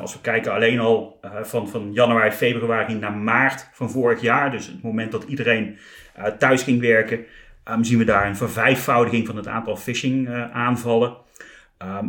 als 0.00 0.12
we 0.12 0.20
kijken 0.20 0.52
alleen 0.52 0.78
al 0.78 1.20
uh, 1.24 1.42
van, 1.42 1.68
van 1.68 1.92
januari, 1.92 2.30
februari 2.30 2.94
naar 2.94 3.12
maart 3.12 3.68
van 3.72 3.90
vorig 3.90 4.20
jaar, 4.20 4.50
dus 4.50 4.66
het 4.66 4.82
moment 4.82 5.12
dat 5.12 5.24
iedereen 5.24 5.78
uh, 6.18 6.24
thuis 6.24 6.62
ging 6.62 6.80
werken, 6.80 7.24
zien 7.80 7.98
we 7.98 8.04
daar 8.04 8.26
een 8.26 8.36
vervijfvoudiging 8.36 9.26
van 9.26 9.36
het 9.36 9.46
aantal 9.46 9.76
phishing 9.76 10.28
aanvallen. 10.52 11.16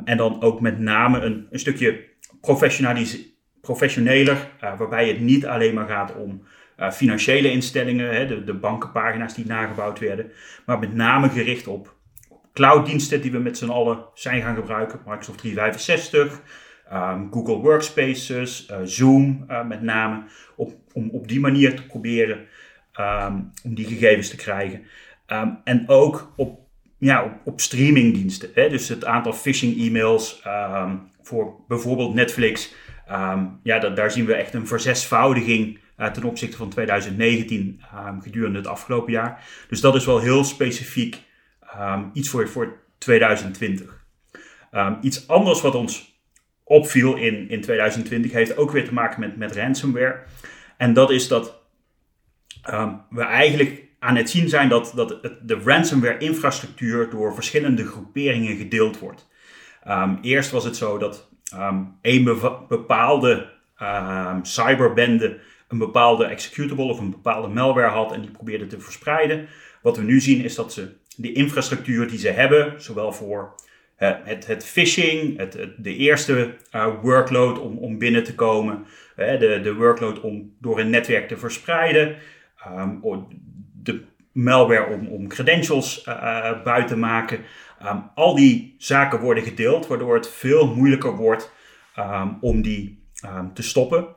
en 0.06 0.18
dan 0.18 0.42
ook 0.42 0.62
met 0.62 0.80
name 0.80 1.20
een, 1.20 1.48
een 1.52 1.60
stukje 1.60 2.04
professioneler, 3.62 4.38
waarbij 4.78 5.08
het 5.08 5.20
niet 5.20 5.46
alleen 5.46 5.74
maar 5.74 5.88
gaat 5.88 6.16
om 6.16 6.44
uh, 6.78 6.92
financiële 6.92 7.52
instellingen, 7.52 8.16
hè, 8.16 8.28
de, 8.28 8.44
de 8.44 8.54
bankenpagina's 8.54 9.34
die 9.34 9.46
nagebouwd 9.46 10.00
werden, 10.00 10.32
maar 10.66 10.80
met 10.80 10.94
name 10.94 11.30
gericht 11.30 11.68
op 11.68 11.96
clouddiensten 12.54 13.22
die 13.22 13.32
we 13.32 13.40
met 13.40 13.58
z'n 13.58 13.70
allen 13.70 14.06
zijn 14.14 14.42
gaan 14.42 14.56
gebruiken, 14.56 15.00
Microsoft 15.06 15.38
365, 15.38 16.34
um, 16.34 16.42
ehm, 16.90 17.32
Google 17.32 17.56
Workspaces, 17.56 18.68
uh, 18.72 18.78
Zoom 18.84 19.46
uh, 19.50 19.68
met 19.68 19.82
name, 19.82 20.24
op, 20.56 20.74
om 20.94 21.10
op 21.10 21.28
die 21.28 21.40
manier 21.40 21.76
te 21.76 21.86
proberen 21.86 22.40
um, 23.00 23.52
om 23.64 23.76
die 23.76 23.86
gegevens 23.86 24.30
te 24.30 24.36
krijgen. 24.36 24.82
Um, 25.28 25.60
en 25.64 25.90
ook 25.90 26.34
op, 26.36 26.60
ja, 26.98 27.24
op, 27.24 27.32
op 27.44 27.62
streamingdiensten, 27.62 28.50
hè, 28.54 28.70
dus 28.70 28.90
het 28.90 29.06
aantal 29.06 29.34
phishing 29.34 29.78
e-mails 29.78 30.44
voor 31.22 31.56
bijvoorbeeld 31.68 32.14
Netflix. 32.14 32.74
Ehm, 33.08 33.46
ja, 33.64 33.80
daar 33.80 34.12
zien 34.12 34.26
we 34.26 34.34
echt 34.34 34.54
een 34.54 34.68
verzesvoudiging 34.68 35.80
ten 36.10 36.24
opzichte 36.24 36.58
van 36.58 36.70
2019 36.70 37.82
gedurende 38.22 38.58
het 38.58 38.68
afgelopen 38.68 39.12
jaar. 39.12 39.44
Dus 39.70 39.82
dat 39.82 39.96
is 39.96 40.06
wel 40.06 40.20
heel 40.20 40.44
specifiek 40.44 41.18
iets 42.14 42.30
voor, 42.30 42.50
voor 42.50 42.78
2020. 42.98 44.04
iets 45.02 45.28
anders 45.28 45.62
wat 45.62 45.76
ons 45.76 46.20
opviel 46.64 47.16
in, 47.16 47.50
in 47.50 47.62
2020 47.62 48.32
heeft 48.32 48.58
ook 48.58 48.72
weer 48.72 48.86
te 48.86 48.94
maken 48.94 49.20
met, 49.20 49.38
met 49.38 49.56
ransomware. 49.56 50.24
En 50.78 50.94
dat 50.94 51.12
is 51.12 51.28
dat 51.28 51.60
we 53.10 53.22
eigenlijk 53.22 53.84
aan 54.00 54.16
het 54.16 54.30
zien 54.30 54.50
zijn 54.50 54.70
dat, 54.70 54.92
dat 54.96 55.20
de 55.42 55.62
ransomware-infrastructuur 55.64 57.10
door 57.10 57.34
verschillende 57.34 57.86
groeperingen 57.86 58.58
gedeeld 58.58 59.00
wordt. 59.00 59.28
Eerst 60.22 60.52
was 60.52 60.64
het 60.64 60.76
zo 60.76 60.98
dat 60.98 61.30
een 62.02 62.40
bepaalde 62.68 63.50
cyberbende 64.42 65.40
een 65.72 65.78
bepaalde 65.78 66.26
executable 66.26 66.86
of 66.86 67.00
een 67.00 67.12
bepaalde 67.12 67.48
malware 67.48 67.88
had 67.88 68.12
en 68.12 68.22
die 68.22 68.32
probeerde 68.32 68.68
te 68.68 68.80
verspreiden. 68.80 69.48
Wat 69.82 69.98
we 69.98 70.04
nu 70.04 70.20
zien 70.20 70.44
is 70.44 70.56
dat 70.56 70.74
ze 70.74 71.00
de 71.16 71.32
infrastructuur 71.32 72.08
die 72.08 72.20
ze 72.20 72.30
hebben, 72.30 72.82
zowel 72.82 73.12
voor 73.12 73.56
uh, 74.00 74.12
het, 74.24 74.48
het 74.48 74.66
phishing, 74.66 75.38
het, 75.38 75.68
de 75.78 75.96
eerste 75.96 76.54
uh, 76.76 76.88
workload 77.02 77.60
om, 77.60 77.78
om 77.78 77.98
binnen 77.98 78.24
te 78.24 78.36
komen, 78.36 78.86
uh, 79.18 79.40
de, 79.40 79.60
de 79.64 79.76
workload 79.76 80.20
om 80.20 80.56
door 80.60 80.80
een 80.80 80.90
netwerk 80.90 81.28
te 81.28 81.38
verspreiden, 81.38 82.16
de 83.84 84.02
malware 84.32 84.94
om, 84.94 85.08
om 85.08 85.28
credentials 85.28 86.04
buiten 86.64 86.88
te 86.88 86.98
maken. 86.98 87.40
Um, 87.86 88.10
al 88.16 88.36
die 88.36 88.76
zaken 88.78 89.20
worden 89.20 89.44
gedeeld, 89.44 89.88
waardoor 89.88 90.16
het 90.16 90.30
veel 90.30 90.76
moeilijker 90.76 91.16
wordt 91.16 91.52
um, 92.00 92.38
om 92.42 92.62
die 92.62 93.04
te 93.54 93.64
stoppen. 93.64 94.08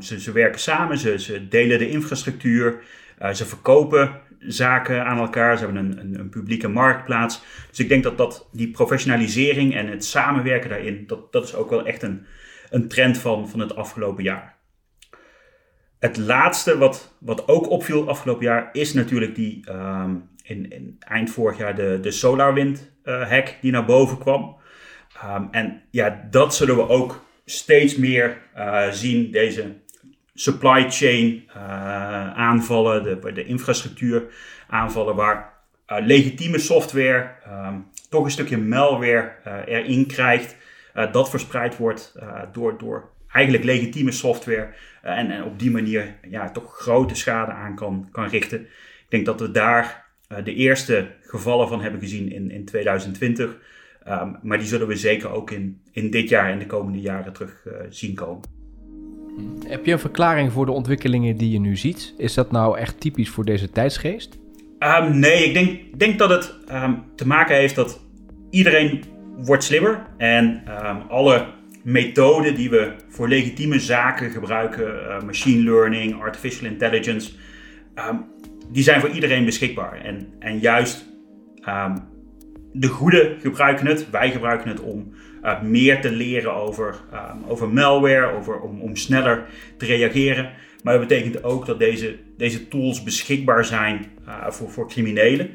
Ze, 0.00 0.20
ze, 0.20 0.32
werken 0.32 0.60
samen, 0.60 0.98
ze, 0.98 1.48
delen 1.48 1.78
de 1.78 1.90
infrastructuur, 1.90 2.82
uh, 3.22 3.30
ze 3.30 3.46
verkopen 3.46 4.20
zaken 4.38 5.04
aan 5.04 5.18
elkaar, 5.18 5.58
ze 5.58 5.64
hebben 5.64 5.84
een, 5.84 5.98
een, 5.98 6.18
een, 6.18 6.28
publieke 6.28 6.68
marktplaats. 6.68 7.42
Dus 7.68 7.78
ik 7.78 7.88
denk 7.88 8.02
dat, 8.02 8.18
dat 8.18 8.48
die 8.52 8.70
professionalisering 8.70 9.74
en 9.74 9.86
het 9.86 10.04
samenwerken 10.04 10.70
daarin, 10.70 11.06
dat, 11.06 11.32
dat 11.32 11.44
is 11.44 11.54
ook 11.54 11.70
wel 11.70 11.86
echt 11.86 12.02
een, 12.02 12.26
een 12.70 12.88
trend 12.88 13.18
van, 13.18 13.48
van 13.48 13.60
het 13.60 13.76
afgelopen 13.76 14.24
jaar. 14.24 14.56
Het 15.98 16.16
laatste 16.16 16.78
wat, 16.78 17.16
wat 17.20 17.48
ook 17.48 17.70
opviel 17.70 18.08
afgelopen 18.08 18.44
jaar 18.44 18.68
is 18.72 18.92
natuurlijk 18.92 19.34
die 19.34 19.70
um, 19.70 20.28
in, 20.42 20.70
in, 20.70 20.96
eind 20.98 21.30
vorig 21.30 21.58
jaar 21.58 21.74
de, 21.74 21.98
de 22.02 22.10
SolarWind 22.10 22.92
uh, 23.04 23.28
hack 23.28 23.56
die 23.60 23.72
naar 23.72 23.84
boven 23.84 24.18
kwam. 24.18 24.56
Um, 25.24 25.48
en 25.50 25.82
ja, 25.90 26.26
dat 26.30 26.54
zullen 26.54 26.76
we 26.76 26.88
ook 26.88 27.24
steeds 27.44 27.96
meer 27.96 28.38
uh, 28.56 28.90
zien, 28.90 29.30
deze 29.30 29.72
supply 30.34 30.90
chain 30.90 31.44
uh, 31.48 32.32
aanvallen, 32.32 33.02
de, 33.02 33.32
de 33.32 33.44
infrastructuur 33.44 34.22
aanvallen, 34.68 35.14
waar 35.14 35.52
legitieme 35.86 36.58
software 36.58 37.30
um, 37.48 37.86
toch 38.10 38.24
een 38.24 38.30
stukje 38.30 38.58
malware 38.58 39.32
erin 39.66 40.06
krijgt, 40.06 40.56
dat 41.12 41.30
verspreid 41.30 41.76
wordt 41.76 42.14
door, 42.52 42.78
door 42.78 43.14
eigenlijk 43.34 43.64
legitieme 43.64 44.12
software 44.12 44.68
eh, 45.02 45.18
en, 45.18 45.30
en, 45.30 45.44
op 45.44 45.58
die 45.58 45.70
manier 45.70 46.14
ja, 46.28 46.50
toch 46.50 46.76
grote 46.76 47.14
schade 47.14 47.52
aan 47.52 47.74
kan, 47.74 48.08
kan 48.12 48.28
richten. 48.28 48.60
Ik 48.60 49.06
denk 49.08 49.26
dat 49.26 49.40
we 49.40 49.50
daar 49.50 50.06
eh, 50.28 50.44
de 50.44 50.54
eerste 50.54 51.10
gevallen 51.22 51.68
van 51.68 51.80
hebben 51.80 52.00
gezien 52.00 52.32
in, 52.32 52.50
in 52.50 52.64
2020. 52.64 53.56
Ehm, 54.04 54.28
maar 54.42 54.58
die 54.58 54.66
zullen 54.66 54.86
we 54.86 54.96
zeker 54.96 55.30
ook 55.30 55.50
in, 55.50 55.80
in 55.92 56.10
dit 56.10 56.28
jaar 56.28 56.50
en 56.50 56.58
de 56.58 56.66
komende 56.66 57.00
jaren 57.00 57.32
terug 57.32 57.64
uh, 57.66 57.72
zien 57.88 58.14
komen. 58.14 58.42
Heb 59.66 59.86
je 59.86 59.92
een 59.92 59.98
verklaring 59.98 60.52
voor 60.52 60.66
de 60.66 60.72
ontwikkelingen 60.72 61.36
die 61.36 61.50
je 61.50 61.60
nu 61.60 61.76
ziet? 61.76 62.14
Is 62.18 62.34
dat 62.34 62.52
nou 62.52 62.78
echt 62.78 63.00
typisch 63.00 63.30
voor 63.30 63.44
deze 63.44 63.70
tijdsgeest? 63.70 64.38
Um, 64.78 65.18
nee, 65.18 65.44
ik 65.44 65.54
denk, 65.54 65.98
denk 65.98 66.18
dat 66.18 66.30
het 66.30 66.54
um, 66.72 67.02
te 67.16 67.26
maken 67.26 67.56
heeft 67.56 67.74
dat 67.74 68.00
iedereen 68.50 69.04
wordt 69.36 69.64
slimmer 69.64 70.06
en 70.16 70.62
alle 71.08 71.46
methoden 71.82 72.54
die 72.54 72.70
we 72.70 72.92
voor 73.08 73.28
legitieme 73.28 73.80
zaken 73.80 74.30
gebruiken, 74.30 74.94
uh, 74.94 75.22
machine 75.22 75.62
learning, 75.62 76.20
artificial 76.20 76.70
intelligence, 76.70 77.32
die 78.72 78.82
zijn 78.82 79.00
voor 79.00 79.10
iedereen 79.10 79.44
beschikbaar. 79.44 80.00
En, 80.00 80.26
en 80.38 80.58
juist 80.58 81.06
de 82.76 82.88
goede 82.88 83.36
gebruiken 83.40 83.86
het, 83.86 84.10
wij 84.10 84.30
gebruiken 84.30 84.68
het 84.68 84.80
om 84.80 85.12
uh, 85.42 85.62
meer 85.62 86.00
te 86.00 86.10
leren 86.10 86.54
over, 86.54 86.94
um, 87.12 87.44
over 87.48 87.68
malware, 87.68 88.32
over, 88.32 88.60
om, 88.60 88.80
om 88.80 88.96
sneller 88.96 89.46
te 89.76 89.86
reageren. 89.86 90.50
Maar 90.82 90.98
dat 90.98 91.08
betekent 91.08 91.44
ook 91.44 91.66
dat 91.66 91.78
deze, 91.78 92.16
deze 92.36 92.68
tools 92.68 93.02
beschikbaar 93.02 93.64
zijn 93.64 94.06
uh, 94.26 94.50
voor, 94.50 94.70
voor 94.70 94.88
criminelen, 94.88 95.50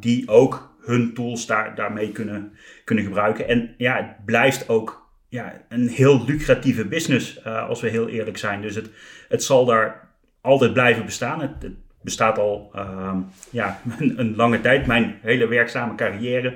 die 0.00 0.28
ook 0.28 0.76
hun 0.82 1.14
tools 1.14 1.46
daar, 1.46 1.74
daarmee 1.74 2.12
kunnen, 2.12 2.52
kunnen 2.84 3.04
gebruiken. 3.04 3.48
En 3.48 3.74
ja, 3.76 3.96
het 3.96 4.24
blijft 4.24 4.68
ook 4.68 5.10
ja, 5.28 5.64
een 5.68 5.88
heel 5.88 6.24
lucratieve 6.24 6.84
business, 6.84 7.40
uh, 7.46 7.68
als 7.68 7.80
we 7.80 7.88
heel 7.88 8.08
eerlijk 8.08 8.38
zijn. 8.38 8.62
Dus 8.62 8.74
het, 8.74 8.90
het 9.28 9.44
zal 9.44 9.64
daar 9.64 10.08
altijd 10.40 10.72
blijven 10.72 11.04
bestaan. 11.04 11.40
Het 11.40 11.70
bestaat 12.06 12.38
al 12.38 12.72
uh, 12.74 13.16
ja, 13.50 13.80
een, 14.16 14.36
lange 14.36 14.60
tijd. 14.60 14.86
Mijn 14.86 15.18
hele 15.22 15.48
werkzame 15.48 15.94
carrière 15.94 16.54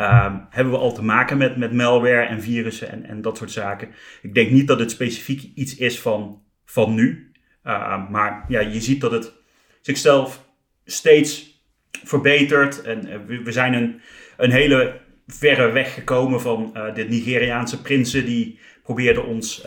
uh, 0.00 0.34
hebben 0.50 0.72
we 0.72 0.78
al 0.78 0.94
te 0.94 1.04
maken 1.04 1.38
met, 1.38 1.56
met 1.56 1.72
malware 1.72 2.26
en 2.26 2.42
virussen 2.42 2.90
en, 2.90 3.04
en 3.04 3.22
dat 3.22 3.36
soort 3.36 3.50
zaken. 3.50 3.88
Ik 4.22 4.34
denk 4.34 4.50
niet 4.50 4.66
dat 4.66 4.78
het 4.78 4.90
specifiek 4.90 5.50
iets 5.54 5.76
is 5.76 6.00
van, 6.00 6.42
van 6.64 6.94
nu. 6.94 7.32
Ehm, 7.62 8.10
maar 8.10 8.44
ja, 8.48 8.60
je 8.60 8.80
ziet 8.80 9.00
dat 9.00 9.10
het 9.10 9.32
zichzelf 9.80 10.44
steeds 10.84 11.62
verbetert. 12.04 12.82
En 12.82 13.06
eh, 13.06 13.18
we, 13.26 13.42
we 13.42 13.52
zijn 13.52 13.74
een, 13.74 14.00
een 14.36 14.50
hele 14.50 15.00
verre 15.26 15.70
weg 15.70 15.94
gekomen 15.94 16.40
van 16.40 16.72
uh, 16.76 16.94
de 16.94 17.04
Nigeriaanse 17.04 17.82
prinsen 17.82 18.24
die 18.24 18.58
probeerden 18.82 19.26
ons 19.26 19.62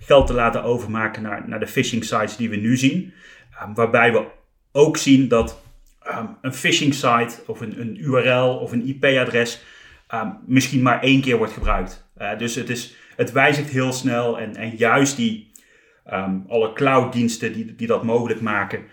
geld 0.00 0.26
te 0.26 0.32
laten 0.32 0.62
overmaken 0.62 1.22
naar, 1.22 1.48
naar 1.48 1.60
de 1.60 1.66
phishing 1.66 2.04
sites 2.04 2.36
die 2.36 2.50
we 2.50 2.56
nu 2.56 2.76
zien. 2.76 3.12
Um, 3.62 3.74
waarbij 3.74 4.12
we 4.12 4.26
ook 4.72 4.96
zien 4.96 5.28
dat 5.28 5.62
um, 6.08 6.36
een 6.40 6.54
phishing 6.54 6.94
site 6.94 7.42
of 7.46 7.60
een, 7.60 7.80
een 7.80 7.96
URL 8.04 8.58
of 8.58 8.72
een 8.72 8.86
IP-adres 8.86 9.62
um, 10.14 10.38
misschien 10.46 10.82
maar 10.82 11.02
één 11.02 11.20
keer 11.20 11.36
wordt 11.36 11.52
gebruikt. 11.52 12.08
Uh, 12.18 12.38
dus 12.38 12.54
het, 12.54 12.70
is, 12.70 12.96
het 13.16 13.32
wijzigt 13.32 13.70
heel 13.70 13.92
snel 13.92 14.38
en, 14.38 14.56
en 14.56 14.76
juist 14.76 15.16
die 15.16 15.48
alle 16.48 16.72
clouddiensten 16.72 17.52
die, 17.52 17.74
die 17.74 17.86
dat 17.86 18.02
mogelijk 18.02 18.40
maken, 18.40 18.84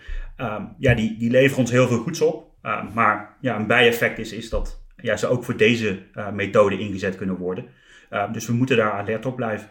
ja, 0.78 0.94
die, 0.94 1.16
die 1.16 1.30
leveren 1.30 1.58
ons 1.58 1.70
heel 1.70 1.88
veel 1.88 1.98
goeds 1.98 2.20
op. 2.20 2.52
maar 2.94 3.36
ja, 3.40 3.56
een 3.56 3.66
bijeffect 3.66 4.18
is, 4.18 4.32
is 4.32 4.50
dat 4.50 4.82
ja, 4.96 5.16
ze 5.16 5.26
ook 5.26 5.44
voor 5.44 5.56
deze 5.56 6.02
uh, 6.14 6.30
methode 6.30 6.78
ingezet 6.78 7.16
kunnen 7.16 7.36
worden. 7.36 7.64
Dus 8.32 8.46
we 8.46 8.52
moeten 8.52 8.76
daar 8.76 8.92
alert 8.92 9.26
op 9.26 9.36
blijven. 9.36 9.68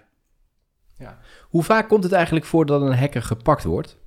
Ja. 0.98 1.18
Hoe 1.50 1.64
vaak 1.64 1.88
komt 1.88 2.04
het 2.04 2.14
eigenlijk 2.14 2.46
voor 2.46 2.66
dat 2.66 2.82
een 2.82 2.98
hacker 2.98 3.22
gepakt 3.22 3.64
wordt? 3.64 3.98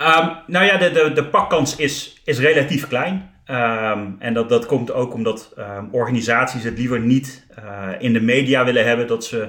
Um, 0.00 0.36
nou 0.46 0.64
ja, 0.64 0.76
de, 0.76 1.12
de, 1.14 1.24
pakkans 1.24 1.76
is, 1.76 2.20
is 2.24 2.38
relatief 2.38 2.88
klein. 2.88 3.30
Um, 3.50 4.16
en 4.18 4.34
dat, 4.34 4.48
dat 4.48 4.66
komt 4.66 4.92
ook 4.92 5.14
omdat 5.14 5.54
um, 5.58 5.88
organisaties 5.92 6.64
het 6.64 6.78
liever 6.78 7.00
niet 7.00 7.46
uh, 7.58 7.88
in 7.98 8.12
de 8.12 8.20
media 8.20 8.64
willen 8.64 8.86
hebben 8.86 9.06
dat 9.06 9.24
ze 9.24 9.48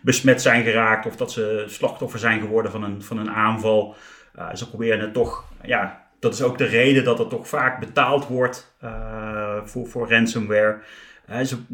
besmet 0.00 0.42
zijn 0.42 0.64
geraakt 0.64 1.06
of 1.06 1.16
dat 1.16 1.32
ze 1.32 1.64
slachtoffer 1.68 2.18
zijn 2.18 2.40
geworden 2.40 2.70
van 2.70 2.82
een, 2.82 3.02
van 3.02 3.18
een 3.18 3.30
aanval. 3.30 3.96
Uh, 4.38 4.54
ze 4.54 4.68
proberen 4.68 5.00
het 5.00 5.12
toch 5.12 5.44
ja, 5.62 6.06
dat 6.20 6.34
is 6.34 6.42
ook 6.42 6.58
de 6.58 6.64
reden 6.64 7.04
dat 7.04 7.18
er 7.18 7.26
toch 7.26 7.48
vaak 7.48 7.80
betaald 7.80 8.26
wordt 8.26 8.74
uh, 8.84 9.56
voor, 9.64 9.88
voor 9.88 10.10
ransomware. 10.10 10.78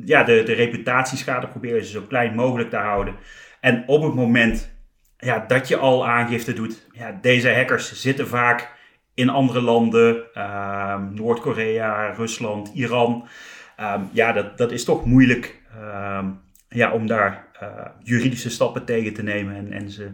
Ja, 0.04 0.22
de, 0.22 0.42
de 0.42 0.52
reputatieschade 0.52 1.46
proberen 1.46 1.84
ze 1.84 1.90
zo 1.90 2.02
klein 2.08 2.34
mogelijk 2.34 2.70
te 2.70 2.76
houden. 2.76 3.14
En 3.60 3.84
op 3.86 4.02
het 4.02 4.14
moment 4.14 4.75
ja, 5.26 5.44
dat 5.46 5.68
je 5.68 5.76
al 5.76 6.06
aangifte 6.06 6.52
doet, 6.52 6.86
ja, 6.92 7.18
deze 7.20 7.54
hackers 7.54 8.00
zitten 8.00 8.28
vaak 8.28 8.74
in 9.14 9.28
andere 9.28 9.60
landen, 9.60 10.24
uh, 10.34 10.96
Noord-Korea, 11.10 12.12
Rusland, 12.12 12.70
Iran. 12.74 13.28
Ehm, 13.76 14.00
ja, 14.12 14.32
dat, 14.32 14.58
dat 14.58 14.72
is 14.72 14.84
toch 14.84 15.04
moeilijk 15.04 15.62
ehm, 15.80 16.26
ja, 16.68 16.92
om 16.92 17.06
daar 17.06 17.46
eh, 17.60 17.68
juridische 18.02 18.50
stappen 18.50 18.84
tegen 18.84 19.14
te 19.14 19.22
nemen 19.22 19.56
en, 19.56 19.72
en 19.72 19.90
ze 19.90 20.10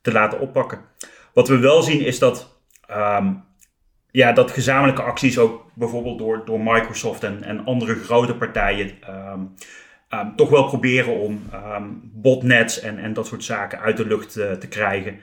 te 0.00 0.12
laten 0.12 0.40
oppakken. 0.40 0.80
Wat 1.32 1.48
we 1.48 1.58
wel 1.58 1.82
zien 1.82 2.00
is 2.00 2.18
dat 2.18 2.60
ja, 4.10 4.32
dat 4.32 4.50
gezamenlijke 4.50 5.02
acties 5.02 5.38
ook 5.38 5.70
bijvoorbeeld 5.74 6.18
door, 6.18 6.44
door 6.44 6.60
Microsoft 6.60 7.22
en, 7.22 7.42
en 7.42 7.64
andere 7.64 7.94
grote 7.94 8.34
partijen 8.34 8.98
um, 10.14 10.36
toch 10.36 10.48
wel 10.48 10.64
proberen 10.64 11.18
om 11.18 11.42
um, 11.54 12.10
botnets 12.14 12.80
en, 12.80 12.98
en 12.98 13.12
dat 13.12 13.26
soort 13.26 13.44
zaken 13.44 13.80
uit 13.80 13.96
de 13.96 14.06
lucht 14.06 14.38
uh, 14.38 14.52
te 14.52 14.68
krijgen. 14.68 15.20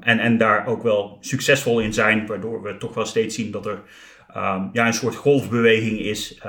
en, 0.00 0.18
en 0.18 0.38
daar 0.38 0.66
ook 0.66 0.82
wel 0.82 1.18
succesvol 1.20 1.80
in 1.80 1.92
zijn, 1.92 2.26
waardoor 2.26 2.62
we 2.62 2.76
toch 2.76 2.94
wel 2.94 3.06
steeds 3.06 3.34
zien 3.34 3.50
dat 3.50 3.66
er 3.66 3.82
ja, 4.72 4.86
een 4.86 4.92
soort 4.92 5.14
golfbeweging 5.14 5.98
is 5.98 6.40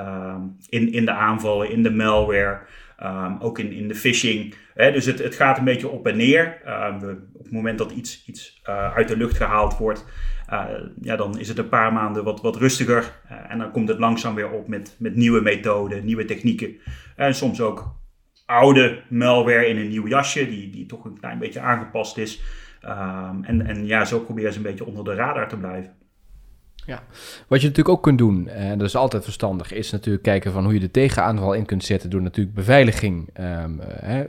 in, 0.68 0.92
in 0.92 1.04
de 1.04 1.10
aanvallen, 1.10 1.70
in 1.70 1.82
de 1.82 1.90
malware. 1.90 2.60
Ehm, 2.98 3.36
ook 3.38 3.58
in, 3.58 3.72
in 3.72 3.88
de 3.88 3.94
phishing. 3.94 4.54
Hè, 4.74 4.92
dus 4.92 5.04
het, 5.04 5.18
het 5.18 5.34
gaat 5.34 5.58
een 5.58 5.64
beetje 5.64 5.88
op 5.88 6.06
en 6.06 6.16
neer. 6.16 6.60
Ehm, 6.64 6.94
op 7.32 7.42
het 7.42 7.52
moment 7.52 7.78
dat 7.78 7.90
iets, 7.90 8.24
iets 8.26 8.60
uh, 8.68 8.94
uit 8.94 9.08
de 9.08 9.16
lucht 9.16 9.36
gehaald 9.36 9.76
wordt, 9.76 10.04
uh, 10.52 10.64
ja, 11.00 11.16
dan 11.16 11.38
is 11.38 11.48
het 11.48 11.58
een 11.58 11.68
paar 11.68 11.92
maanden 11.92 12.24
wat, 12.24 12.40
wat 12.40 12.56
rustiger. 12.56 13.20
Uh, 13.30 13.38
en 13.48 13.58
dan 13.58 13.70
komt 13.70 13.88
het 13.88 13.98
langzaam 13.98 14.34
weer 14.34 14.50
op 14.50 14.68
met, 14.68 14.96
met 14.98 15.16
nieuwe 15.16 15.40
methoden, 15.40 16.04
nieuwe 16.04 16.24
technieken. 16.24 16.76
En 17.16 17.34
soms 17.34 17.60
ook 17.60 17.96
oude 18.46 19.02
malware 19.08 19.66
in 19.66 19.76
een 19.76 19.88
nieuw 19.88 20.08
jasje, 20.08 20.48
die, 20.48 20.70
die 20.70 20.86
toch 20.86 21.04
een 21.04 21.18
klein 21.18 21.38
beetje 21.38 21.60
aangepast 21.60 22.18
is. 22.18 22.42
Um, 22.84 23.44
en, 23.44 23.66
en 23.66 23.86
ja, 23.86 24.04
zo 24.04 24.20
proberen 24.20 24.52
ze 24.52 24.58
een 24.58 24.64
beetje 24.64 24.86
onder 24.86 25.04
de 25.04 25.14
radar 25.14 25.48
te 25.48 25.56
blijven. 25.56 25.92
Ja, 26.88 27.02
wat 27.48 27.60
je 27.60 27.66
natuurlijk 27.66 27.96
ook 27.96 28.02
kunt 28.02 28.18
doen, 28.18 28.48
en 28.48 28.78
dat 28.78 28.86
is 28.86 28.96
altijd 28.96 29.24
verstandig, 29.24 29.72
is 29.72 29.90
natuurlijk 29.90 30.24
kijken 30.24 30.52
van 30.52 30.64
hoe 30.64 30.72
je 30.72 30.80
de 30.80 30.90
tegenaanval 30.90 31.52
in 31.52 31.66
kunt 31.66 31.84
zetten 31.84 32.10
door 32.10 32.22
natuurlijk 32.22 32.56
beveiliging. 32.56 33.28
Um, 33.40 33.80
hè, 33.80 34.24
100% 34.24 34.28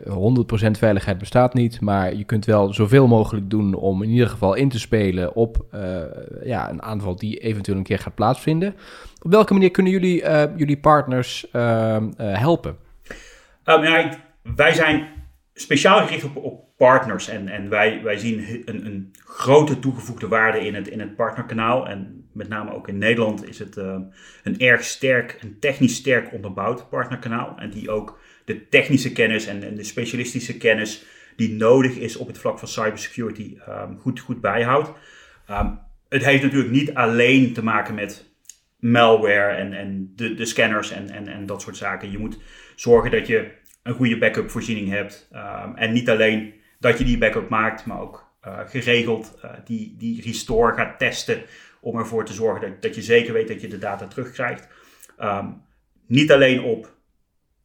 veiligheid 0.78 1.18
bestaat 1.18 1.54
niet, 1.54 1.82
maar 1.82 2.16
je 2.16 2.24
kunt 2.24 2.46
wel 2.46 2.74
zoveel 2.74 3.08
mogelijk 3.08 3.50
doen 3.50 3.74
om 3.74 4.04
in 4.04 4.10
ieder 4.10 4.30
geval 4.30 4.54
in 4.54 4.70
te 4.70 4.80
spelen 4.80 5.36
op 5.36 5.66
uh, 5.76 6.02
ja, 6.44 6.70
een 6.70 6.82
aanval 6.82 7.16
die 7.16 7.38
eventueel 7.38 7.78
een 7.78 7.84
keer 7.84 8.00
gaat 8.00 8.16
plaatsvinden. 8.16 8.76
Op 9.22 9.32
welke 9.32 9.54
manier 9.54 9.72
kunnen 9.72 9.92
jullie 9.92 10.24
jullie 10.56 10.80
partners 10.80 11.48
uh, 11.54 11.98
helpen? 12.18 12.78
Um, 13.66 13.84
ja, 13.84 14.18
wij 14.56 14.74
zijn 14.74 15.08
speciaal 15.54 16.06
gericht 16.06 16.24
op, 16.24 16.36
op 16.36 16.70
partners. 16.78 17.28
En, 17.28 17.48
en 17.48 17.70
wij, 17.70 18.02
wij 18.04 18.18
zien 18.18 18.64
een, 18.66 18.86
een 18.86 19.14
grote 19.26 19.80
toegevoegde 19.80 20.28
waarde 20.28 20.66
in 20.66 20.76
het, 20.76 20.88
in 20.88 21.00
het 21.00 21.16
partnerkanaal. 21.16 21.88
En 21.88 22.19
met 22.40 22.50
name 22.50 22.74
ook 22.74 22.88
in 22.88 22.98
Nederland 22.98 23.48
is 23.48 23.60
het 23.60 23.78
uh, 23.78 23.96
een 24.44 24.60
erg 24.60 24.84
sterk, 24.84 25.38
een 25.42 25.60
technisch 25.60 25.96
sterk 25.96 26.34
onderbouwd 26.34 26.90
partnerkanaal. 26.90 27.56
En 27.58 27.70
die 27.70 27.90
ook 27.90 28.20
de 28.46 28.68
technische 28.70 29.12
kennis 29.12 29.46
en, 29.46 29.64
en 29.64 29.76
de 29.76 29.84
specialistische 29.84 30.58
kennis 30.58 31.06
die 31.36 31.54
nodig 31.54 31.96
is 31.98 32.18
op 32.18 32.28
het 32.28 32.38
vlak 32.38 32.60
van 32.60 32.68
cybersecurity 32.68 33.58
um, 33.70 33.98
goed, 34.00 34.20
goed 34.20 34.42
bijhoudt. 34.42 34.92
Um, 35.50 35.80
het 36.10 36.26
heeft 36.26 36.44
natuurlijk 36.44 36.72
niet 36.72 36.94
alleen 36.94 37.54
te 37.54 37.64
maken 37.64 37.96
met 37.96 38.26
malware 38.80 39.54
en, 39.54 39.74
en 39.74 40.14
de, 40.16 40.34
de 40.34 40.46
scanners 40.46 40.92
en, 40.92 41.10
en, 41.10 41.28
en 41.28 41.46
dat 41.46 41.62
soort 41.62 41.78
zaken. 41.78 42.12
Je 42.12 42.18
moet 42.18 42.40
zorgen 42.76 43.12
dat 43.12 43.28
je 43.28 43.52
een 43.84 43.94
goede 43.94 44.18
backup 44.18 44.50
voorziening 44.50 44.90
hebt. 44.90 45.30
En 45.76 45.94
niet 45.94 46.10
alleen 46.10 46.54
dat 46.80 46.98
je 46.98 47.04
die 47.04 47.18
backup 47.18 47.50
maakt, 47.50 47.86
maar 47.86 48.00
ook 48.00 48.30
uh, 48.48 48.60
geregeld 48.66 49.40
uh, 49.46 49.52
die, 49.66 49.96
die 49.98 50.22
restore 50.22 50.74
gaat 50.74 51.00
testen 51.00 51.42
om 51.82 51.98
ervoor 51.98 52.26
te 52.26 52.34
zorgen 52.34 52.70
dat, 52.70 52.82
dat 52.82 52.96
je 52.96 53.02
zeker 53.02 53.34
weet 53.34 53.48
dat 53.48 53.62
je 53.62 53.68
de 53.68 53.78
data 53.78 54.08
terugkrijgt. 54.08 54.68
Um, 55.22 55.62
niet 56.08 56.32
alleen 56.32 56.62
op 56.62 56.98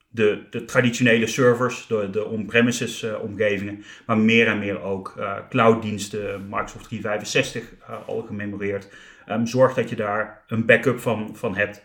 de, 0.09 0.47
de 0.51 0.65
traditionele 0.65 1.27
servers, 1.27 1.87
de, 1.87 2.11
de 2.11 2.25
on-premises 2.25 3.03
uh, 3.03 3.23
omgevingen, 3.23 3.85
maar 4.07 4.19
meer 4.19 4.47
en 4.47 4.59
meer 4.59 4.81
ook 4.81 5.25
clouddiensten, 5.49 6.49
Microsoft 6.49 6.85
365 6.85 7.73
al 8.07 8.23
gememoreerd. 8.23 8.93
Um, 9.29 9.47
zorg 9.47 9.75
dat 9.75 9.91
je 9.91 9.97
daar 9.97 10.45
een 10.47 10.67
backup 10.67 11.01
van, 11.01 11.37
van 11.37 11.57
hebt. 11.57 11.83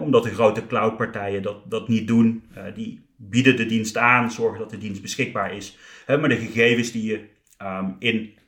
omdat 0.00 0.22
de 0.22 0.34
grote 0.34 0.66
cloudpartijen 0.66 1.42
dat, 1.42 1.70
dat 1.70 1.88
niet 1.88 2.06
doen. 2.06 2.42
die 2.74 3.06
bieden 3.16 3.56
de 3.56 3.66
dienst 3.66 3.96
aan, 3.96 4.30
zorgen 4.30 4.58
dat 4.58 4.70
de 4.70 4.78
dienst 4.78 5.02
beschikbaar 5.02 5.54
is. 5.54 5.78
Maar 6.06 6.28
de 6.28 6.36
gegevens 6.36 6.92
die 6.92 7.04
je 7.10 7.24
um, 7.62 7.96
in 7.98 8.38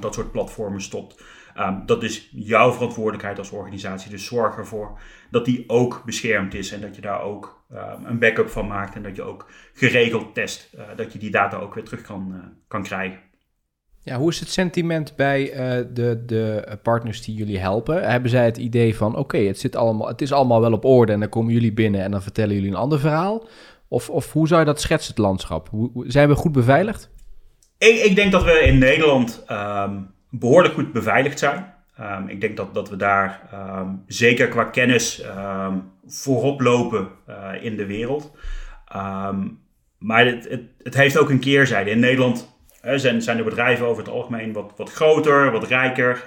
dat 0.00 0.14
soort 0.14 0.32
platformen 0.32 0.80
stopt, 0.80 1.22
um, 1.58 1.82
dat 1.86 2.02
is 2.02 2.28
jouw 2.32 2.72
verantwoordelijkheid 2.72 3.38
als 3.38 3.50
organisatie. 3.50 4.10
Dus 4.10 4.26
zorg 4.26 4.56
ervoor 4.56 5.00
dat 5.30 5.44
die 5.44 5.64
ook 5.66 6.02
beschermd 6.04 6.54
is 6.54 6.72
en 6.72 6.80
dat 6.80 6.94
je 6.94 7.00
daar 7.00 7.22
ook 7.22 7.62
een 8.04 8.18
backup 8.18 8.48
van 8.48 8.66
maakt 8.66 8.94
en 8.94 9.02
dat 9.02 9.16
je 9.16 9.22
ook 9.22 9.46
geregeld 9.74 10.34
test, 10.34 10.68
uh, 10.74 10.80
dat 10.96 11.12
je 11.12 11.18
die 11.18 11.30
data 11.30 11.56
ook 11.56 11.74
weer 11.74 11.84
terug 11.84 12.02
kan, 12.02 12.32
uh, 12.32 12.38
kan 12.68 12.82
krijgen. 12.82 13.18
Ja, 14.04 14.16
hoe 14.16 14.30
is 14.30 14.40
het 14.40 14.50
sentiment 14.50 15.16
bij 15.16 15.50
uh, 15.50 15.86
de, 15.92 16.22
de 16.26 16.78
partners 16.82 17.22
die 17.22 17.34
jullie 17.34 17.58
helpen? 17.58 18.10
Hebben 18.10 18.30
zij 18.30 18.44
het 18.44 18.56
idee 18.56 18.96
van, 18.96 19.10
oké, 19.10 19.20
okay, 19.20 19.46
het 19.46 19.62
het, 19.62 19.76
het 20.06 20.22
is 20.22 20.32
allemaal 20.32 20.60
wel 20.60 20.72
op 20.72 20.84
orde 20.84 21.12
en 21.12 21.20
dan 21.20 21.28
komen 21.28 21.52
jullie 21.52 21.72
binnen 21.72 22.02
en 22.02 22.10
dan 22.10 22.22
vertellen 22.22 22.54
jullie 22.54 22.70
een 22.70 22.76
ander 22.76 23.00
verhaal? 23.00 23.48
Of, 23.88 24.10
of 24.10 24.32
hoe 24.32 24.48
zou 24.48 24.60
je 24.60 24.66
dat 24.66 24.80
schetsen, 24.80 25.10
het 25.10 25.22
landschap? 25.22 25.68
Hoe, 25.68 26.04
zijn 26.06 26.28
we 26.28 26.34
goed 26.34 26.52
beveiligd? 26.52 27.10
Ik, 27.78 28.02
ik 28.02 28.16
denk 28.16 28.32
dat 28.32 28.44
we 28.44 28.60
in 28.60 28.78
Nederland 28.78 29.44
um, 29.50 30.14
behoorlijk 30.32 30.74
goed 30.74 30.92
beveiligd 30.92 31.38
zijn. 31.38 31.74
Um, 32.00 32.28
ik 32.28 32.40
denk 32.40 32.56
dat, 32.56 32.74
dat 32.74 32.88
we 32.88 32.96
daar 32.96 33.40
um, 33.54 34.02
zeker 34.06 34.48
qua 34.48 34.64
kennis 34.64 35.24
voorop 36.06 36.60
lopen 36.60 37.08
uh, 37.28 37.64
in 37.64 37.76
de 37.76 37.86
wereld. 37.86 38.36
maar 39.98 40.26
het, 40.26 40.48
het, 40.82 40.94
heeft 40.94 41.18
ook 41.18 41.30
een 41.30 41.38
keerzijde. 41.38 41.90
In 41.90 42.00
Nederland 42.00 42.56
zijn, 42.82 43.22
zijn 43.22 43.36
de 43.36 43.42
bedrijven 43.42 43.86
over 43.86 44.02
het 44.02 44.12
algemeen 44.12 44.52
wat, 44.52 44.72
wat 44.76 44.92
groter, 44.92 45.50
wat 45.50 45.66
rijker. 45.66 46.24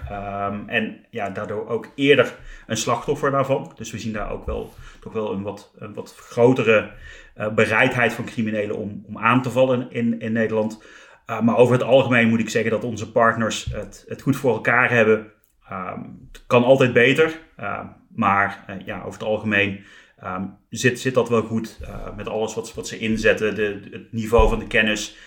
en 0.68 1.06
ja, 1.10 1.30
daardoor 1.30 1.68
ook 1.68 1.92
eerder 1.96 2.36
een 2.68 2.78
slachtoffer 2.78 3.32
daarvan. 3.32 3.72
Dus 3.76 3.92
we 3.92 4.00
zien 4.00 4.14
daar 4.14 4.32
ook 4.32 4.46
wel 4.46 4.74
toch 5.06 5.14
wel 5.14 5.32
een 5.32 5.42
wat, 5.42 5.72
een 5.78 5.94
wat 5.94 6.16
grotere 6.16 6.92
uh, 7.38 7.54
bereidheid 7.54 8.14
van 8.14 8.26
criminelen 8.26 8.76
om, 8.76 9.04
om 9.08 9.18
aan 9.18 9.42
te 9.42 9.52
vallen 9.52 9.92
in, 9.92 10.20
in 10.20 10.32
Nederland. 10.32 10.84
Uh, 11.30 11.42
maar 11.42 11.58
over 11.58 11.74
het 11.74 11.84
algemeen 11.84 12.30
moet 12.30 12.40
ik 12.40 12.50
zeggen 12.50 12.72
dat 12.72 12.84
onze 12.84 13.12
partners 13.12 13.66
het, 13.66 14.06
het 14.08 14.22
goed 14.22 14.36
voor 14.36 14.54
elkaar 14.54 14.90
hebben. 14.92 15.32
Um, 15.72 16.28
het 16.32 16.44
kan 16.48 16.64
altijd 16.64 16.94
beter, 16.94 17.40
uh, 17.60 17.80
maar 18.16 18.80
ja, 18.86 19.00
over 19.00 19.20
het 19.20 19.28
algemeen 19.28 19.84
um, 20.24 20.58
zit, 20.70 21.00
zit 21.00 21.14
dat 21.14 21.30
wel 21.30 21.42
goed 21.42 21.80
met 22.16 22.30
alles 22.30 22.54
wat, 22.54 22.88
ze 22.88 22.98
inzetten. 22.98 23.56
De, 23.56 23.80
het 23.92 24.12
niveau 24.12 24.50
van 24.50 24.60
de 24.60 24.68
kennis, 24.68 25.18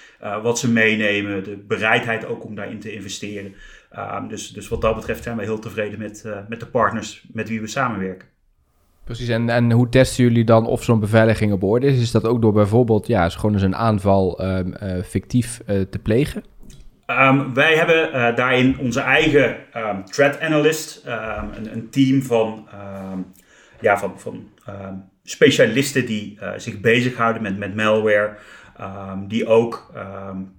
wat 0.42 0.58
ze 0.58 0.70
meenemen, 0.70 1.44
de 1.44 1.56
bereidheid 1.56 2.26
ook 2.26 2.44
om 2.44 2.54
daarin 2.54 2.80
te 2.80 2.92
investeren. 2.92 3.54
Dus, 4.28 4.48
dus 4.48 4.68
wat 4.68 4.80
dat 4.80 4.94
betreft 4.94 5.22
zijn 5.22 5.36
we 5.36 5.42
heel 5.42 5.58
tevreden 5.58 5.98
met, 5.98 6.24
met 6.48 6.60
de 6.60 6.66
partners 6.66 7.26
met 7.32 7.48
wie 7.48 7.60
we 7.60 7.66
samenwerken. 7.66 8.28
Precies, 9.08 9.28
en, 9.28 9.48
en 9.48 9.72
hoe 9.72 9.88
testen 9.88 10.24
jullie 10.24 10.44
dan 10.44 10.66
of 10.66 10.84
zo'n 10.84 11.00
beveiliging 11.00 11.52
op 11.52 11.62
orde 11.62 11.86
is? 11.86 12.00
Is 12.00 12.10
dat 12.10 12.24
ook 12.24 12.42
door 12.42 12.52
bijvoorbeeld, 12.52 13.06
ja, 13.06 13.28
gewoon 13.28 13.52
eens 13.52 13.62
een 13.62 13.76
aanval 13.76 14.44
um, 14.44 14.74
uh, 14.82 15.02
fictief 15.02 15.60
uh, 15.66 15.80
te 15.90 15.98
plegen? 15.98 16.44
Um, 17.06 17.54
wij 17.54 17.76
hebben 17.76 18.08
uh, 18.08 18.36
daarin 18.36 18.78
onze 18.78 19.00
eigen 19.00 19.56
um, 19.76 20.04
threat 20.04 20.40
analyst, 20.40 21.02
een, 21.04 21.72
een, 21.72 21.90
team 21.90 22.22
van, 22.22 22.68
ja, 23.80 23.98
van, 23.98 24.12
van 24.16 24.48
specialisten 25.22 26.06
die 26.06 26.38
zich 26.56 26.80
bezighouden 26.80 27.42
met, 27.42 27.58
met 27.58 27.74
malware. 27.74 28.36
die 29.28 29.46
ook 29.46 29.92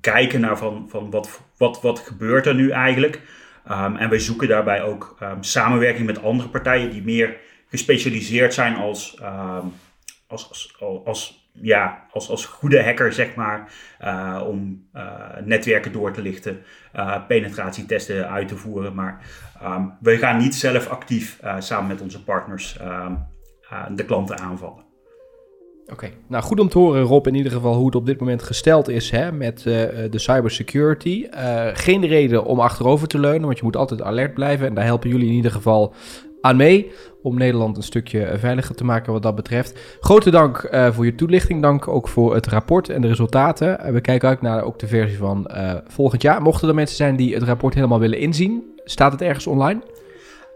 kijken 0.02 0.42
naar 0.42 0.58
van, 0.58 0.86
van 0.90 1.10
wat, 1.10 1.42
wat, 1.58 1.82
wat 1.82 2.00
gebeurt 2.00 2.46
er 2.46 2.56
nu 2.56 2.70
eigenlijk. 2.70 3.22
en 3.98 4.10
wij 4.10 4.20
zoeken 4.20 4.48
daarbij 4.48 4.84
ook 4.84 5.18
samenwerking 5.40 6.06
met 6.06 6.24
andere 6.24 6.50
partijen 6.50 6.90
die 6.90 7.04
meer 7.04 7.48
gespecialiseerd 7.70 8.54
zijn 8.54 8.76
als, 8.76 9.18
uh, 9.22 9.58
als, 10.28 10.50
als, 10.50 10.76
als, 11.06 11.50
ja, 11.52 12.06
als, 12.12 12.30
als 12.30 12.46
goede 12.46 12.84
hacker, 12.84 13.14
zeg 13.14 13.36
maar, 13.36 13.72
uh, 14.04 14.44
om 14.48 14.88
uh, 14.96 15.04
netwerken 15.44 15.92
door 15.92 16.12
te 16.12 16.22
lichten, 16.22 16.62
uh, 16.96 17.28
penetratietesten 17.28 18.30
uit 18.30 18.48
te 18.48 18.58
voeren. 18.58 18.96
Maar 18.96 19.26
um, 19.64 19.94
we 20.02 20.18
gaan 20.18 20.38
niet 20.38 20.56
zelf 20.56 20.88
actief 20.88 21.40
samen 21.60 21.88
met 21.88 22.02
onze 22.02 22.24
partners 22.24 22.78
ehm, 22.78 23.14
de 23.96 24.06
klanten 24.06 24.40
aanvallen. 24.40 24.88
Oké, 25.92 26.10
nou 26.28 26.44
goed 26.44 26.60
om 26.60 26.70
te 26.70 26.78
horen 26.78 27.02
Rob 27.02 27.28
in 27.28 27.36
ieder 27.36 27.52
geval 27.52 27.76
hoe 27.76 27.86
het 27.86 27.96
op 27.96 28.06
dit 28.06 28.20
moment 28.20 28.44
gesteld 28.44 28.88
is 28.88 29.10
hè, 29.10 29.32
met 29.32 29.64
de 29.64 30.10
cybersecurity. 30.12 31.28
Geen 31.74 32.06
reden 32.06 32.46
om 32.46 32.60
achterover 32.60 33.08
te 33.08 33.20
leunen, 33.20 33.46
want 33.46 33.58
je 33.58 33.64
moet 33.64 33.76
altijd 33.76 34.02
alert 34.02 34.34
blijven. 34.34 34.68
En 34.68 34.74
daar 34.74 34.86
helpen 34.86 35.10
jullie 35.10 35.28
in 35.28 35.34
ieder 35.34 35.52
geval 35.52 35.94
aan 36.42 36.56
mee 36.56 36.92
om 37.22 37.38
Nederland 37.38 37.78
een 37.78 37.84
stukje 37.84 38.24
eh, 38.24 38.40
veiliger 38.40 38.76
te 38.76 38.84
maken 38.84 39.14
wat 39.14 39.22
dat 39.22 39.36
betreft. 39.36 39.98
Grote 40.00 40.30
dank 40.30 40.70
uh, 40.72 40.92
voor 40.92 41.06
je 41.06 41.16
toelichting. 41.16 41.62
Dank 41.62 41.88
ook 41.88 42.08
voor 42.08 42.34
het 42.34 42.48
rapport 42.48 42.90
en 42.90 43.02
de 43.02 43.08
resultaten. 43.08 43.80
Uh, 43.86 43.92
we 43.92 44.02
kijken 44.02 44.30
uit 44.30 44.42
naar 44.42 44.64
ook 44.64 44.80
de 44.80 44.88
versie 44.88 45.18
van 45.18 45.50
uh, 45.52 45.74
volgend 45.88 46.22
jaar. 46.22 46.42
Mochten 46.42 46.68
er 46.68 46.76
mensen 46.76 46.96
zijn 46.96 47.16
die 47.16 47.34
het 47.34 47.44
rapport 47.44 47.74
helemaal 47.74 48.00
willen 48.00 48.20
inzien, 48.20 48.64
staat 48.84 49.12
het 49.12 49.22
ergens 49.22 49.48
online? 49.48 49.82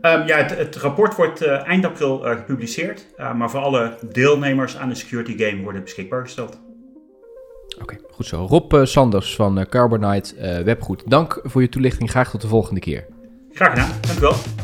Um, 0.01 0.27
ja, 0.27 0.37
het, 0.37 0.57
het, 0.57 0.75
rapport 0.75 1.15
wordt 1.15 1.45
eind 1.45 1.85
april 1.85 2.19
gepubliceerd. 2.19 3.05
maar 3.35 3.49
voor 3.49 3.59
alle 3.59 3.97
deelnemers 4.11 4.77
aan 4.77 4.89
de 4.89 4.95
security 4.95 5.37
game 5.37 5.63
worden 5.63 5.83
beschikbaar 5.83 6.21
gesteld. 6.21 6.59
Oké, 7.73 7.83
okay, 7.83 7.99
goed 8.11 8.25
zo. 8.25 8.45
Rob 8.45 8.85
Sanders 8.85 9.35
van 9.35 9.65
Carbonite 9.69 10.61
Webgoed. 10.63 11.03
Dank 11.05 11.39
voor 11.43 11.61
je 11.61 11.69
toelichting. 11.69 12.09
Graag 12.09 12.29
tot 12.29 12.41
de 12.41 12.47
volgende 12.47 12.79
keer. 12.79 13.05
Graag 13.51 13.69
gedaan. 13.69 13.89
Dank 14.01 14.17
u 14.17 14.21
wel. 14.21 14.62